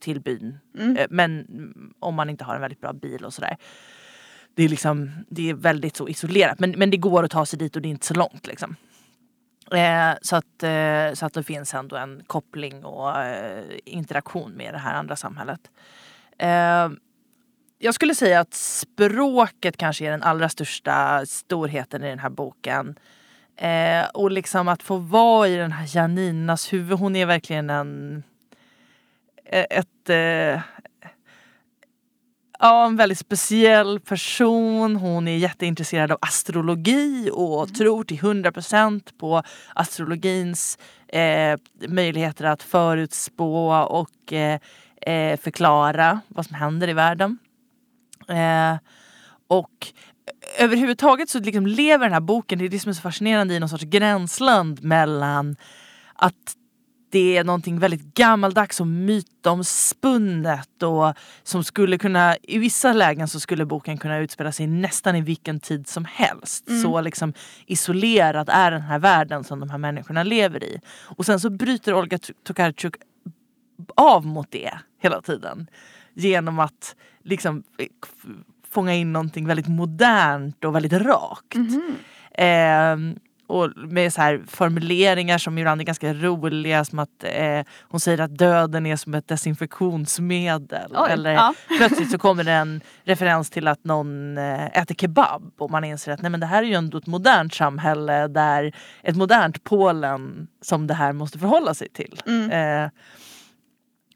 [0.00, 0.58] till byn.
[0.78, 0.96] Mm.
[0.96, 1.46] Eh, men
[1.98, 3.56] om man inte har en väldigt bra bil och sådär.
[4.54, 7.58] Det är, liksom, det är väldigt så isolerat men, men det går att ta sig
[7.58, 8.46] dit och det är inte så långt.
[8.46, 8.76] Liksom.
[9.72, 14.74] Eh, så, att, eh, så att det finns ändå en koppling och eh, interaktion med
[14.74, 15.60] det här andra samhället.
[16.38, 16.88] Eh,
[17.78, 22.98] jag skulle säga att språket kanske är den allra största storheten i den här boken.
[23.56, 26.98] Eh, och liksom att få vara i den här Janinas huvud.
[26.98, 28.22] Hon är verkligen en...
[29.52, 30.08] eh, Ett...
[30.08, 30.60] Eh,
[32.58, 34.96] ja, en väldigt speciell person.
[34.96, 39.42] Hon är jätteintresserad av astrologi och tror till 100% på
[39.74, 40.78] astrologins
[41.08, 44.60] eh, möjligheter att förutspå och eh,
[45.06, 47.38] eh, förklara vad som händer i världen.
[49.48, 49.92] Och
[50.58, 53.60] överhuvudtaget så liksom lever den här boken, det är det som är så fascinerande i
[53.60, 55.56] någon sorts gränsland mellan
[56.14, 56.56] att
[57.12, 63.40] det är någonting väldigt gammaldags och mytomspunnet och som skulle kunna, i vissa lägen så
[63.40, 66.64] skulle boken kunna utspela sig nästan i vilken tid som helst.
[66.82, 67.32] Så liksom
[67.66, 70.80] isolerad är den här världen som de här människorna lever i.
[71.16, 72.94] Och sen så bryter Olga Tokarczuk
[73.96, 74.70] av mot det
[75.02, 75.66] hela tiden.
[76.14, 78.26] Genom att liksom f-
[78.70, 81.54] fånga in någonting väldigt modernt och väldigt rakt.
[81.54, 81.94] Mhm.
[82.34, 82.96] Eh,
[83.52, 88.20] och med så här formuleringar som ibland är ganska roliga som att eh, hon säger
[88.20, 90.92] att döden är som ett desinfektionsmedel.
[90.96, 91.54] Oj, Eller ja.
[91.78, 96.12] plötsligt så kommer det en referens till att någon eh, äter kebab och man inser
[96.12, 100.48] att nej, men det här är ju ändå ett modernt samhälle där ett modernt Polen
[100.60, 102.22] som det här måste förhålla sig till.
[102.26, 102.50] Mm.
[102.50, 102.90] Eh,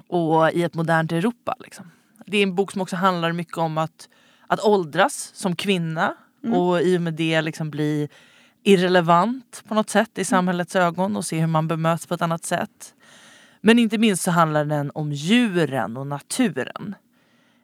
[0.08, 1.54] och i ett modernt Europa.
[1.58, 1.90] Liksom.
[2.26, 4.08] Det är en bok som också handlar mycket om att,
[4.46, 6.14] att åldras som kvinna
[6.46, 6.58] Mm.
[6.58, 8.08] och i och med det liksom bli
[8.66, 12.44] irrelevant på något sätt i samhällets ögon och se hur man bemöts på ett annat
[12.44, 12.94] sätt.
[13.60, 16.94] Men inte minst så handlar den om djuren och naturen.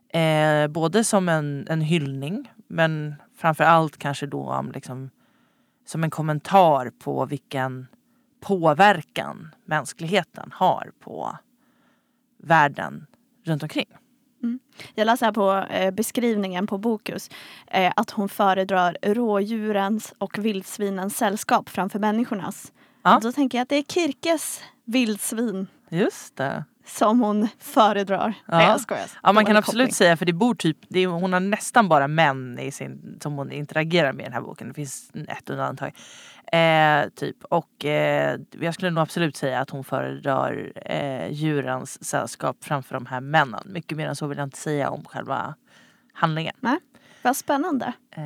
[0.09, 5.11] Eh, både som en, en hyllning men framför allt kanske då om liksom,
[5.87, 7.87] som en kommentar på vilken
[8.41, 11.39] påverkan mänskligheten har på
[12.39, 13.07] världen
[13.45, 13.89] runt omkring.
[14.95, 17.31] Jag läser här på eh, beskrivningen på Bokus
[17.67, 22.73] eh, att hon föredrar rådjurens och vildsvinens sällskap framför människornas.
[23.03, 23.19] Ja.
[23.23, 26.65] Då tänker jag att det är Kirkes vildsvin Just det.
[26.87, 28.35] Som hon föredrar.
[28.47, 28.59] Ja.
[28.59, 29.07] Nej jag skojar.
[29.23, 29.95] Ja man kan absolut koppling.
[29.95, 33.33] säga för det bor typ, det är, hon har nästan bara män i sin, som
[33.33, 34.69] hon interagerar med i den här boken.
[34.69, 35.95] Det finns ett undantag.
[36.53, 37.45] Eh, typ.
[37.45, 43.07] Och eh, jag skulle nog absolut säga att hon föredrar eh, djurens sällskap framför de
[43.07, 43.63] här männen.
[43.65, 45.55] Mycket mer än så vill jag inte säga om själva
[46.13, 46.55] handlingen.
[47.23, 47.93] Vad spännande.
[48.11, 48.23] Eh,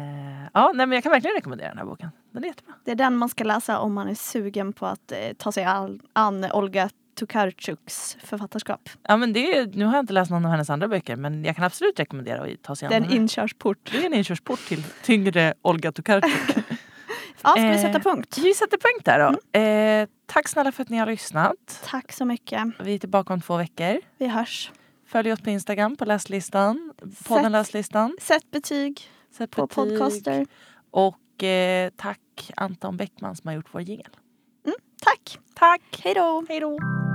[0.52, 2.10] ja, nej, men jag kan verkligen rekommendera den här boken.
[2.32, 2.74] Den är jättebra.
[2.84, 5.64] Det är den man ska läsa om man är sugen på att eh, ta sig
[5.64, 8.88] an, an Olga Tokarczuks författarskap.
[9.02, 11.44] Ja, men det är, nu har jag inte läst någon av hennes andra böcker men
[11.44, 13.78] jag kan absolut rekommendera att ta sig an Det är den en inkörsport.
[13.92, 16.32] Det är en inkörsport till tyngre Olga Tokarczuk.
[17.42, 18.38] Ja, ska vi Eh, sätta punkt?
[18.42, 19.38] Vi sätter punkt där då.
[19.58, 20.02] Mm.
[20.02, 21.82] Eh, tack snälla för att ni har lyssnat.
[21.84, 22.62] Tack så mycket.
[22.80, 24.00] Vi är tillbaka om två veckor.
[24.18, 24.72] Vi hörs.
[25.06, 26.92] Följ oss på Instagram på läslistan.
[27.28, 28.16] Podden Sätt- Läslistan.
[28.20, 29.74] Sätt betyg Sätt på betyg.
[29.98, 30.46] podcaster.
[30.90, 34.10] Och eh, tack Anton Bäckman som har gjort vår jingel.
[35.02, 35.38] Tack.
[35.54, 36.00] Tack!
[36.04, 36.44] Hej då.
[36.48, 37.05] Hej då!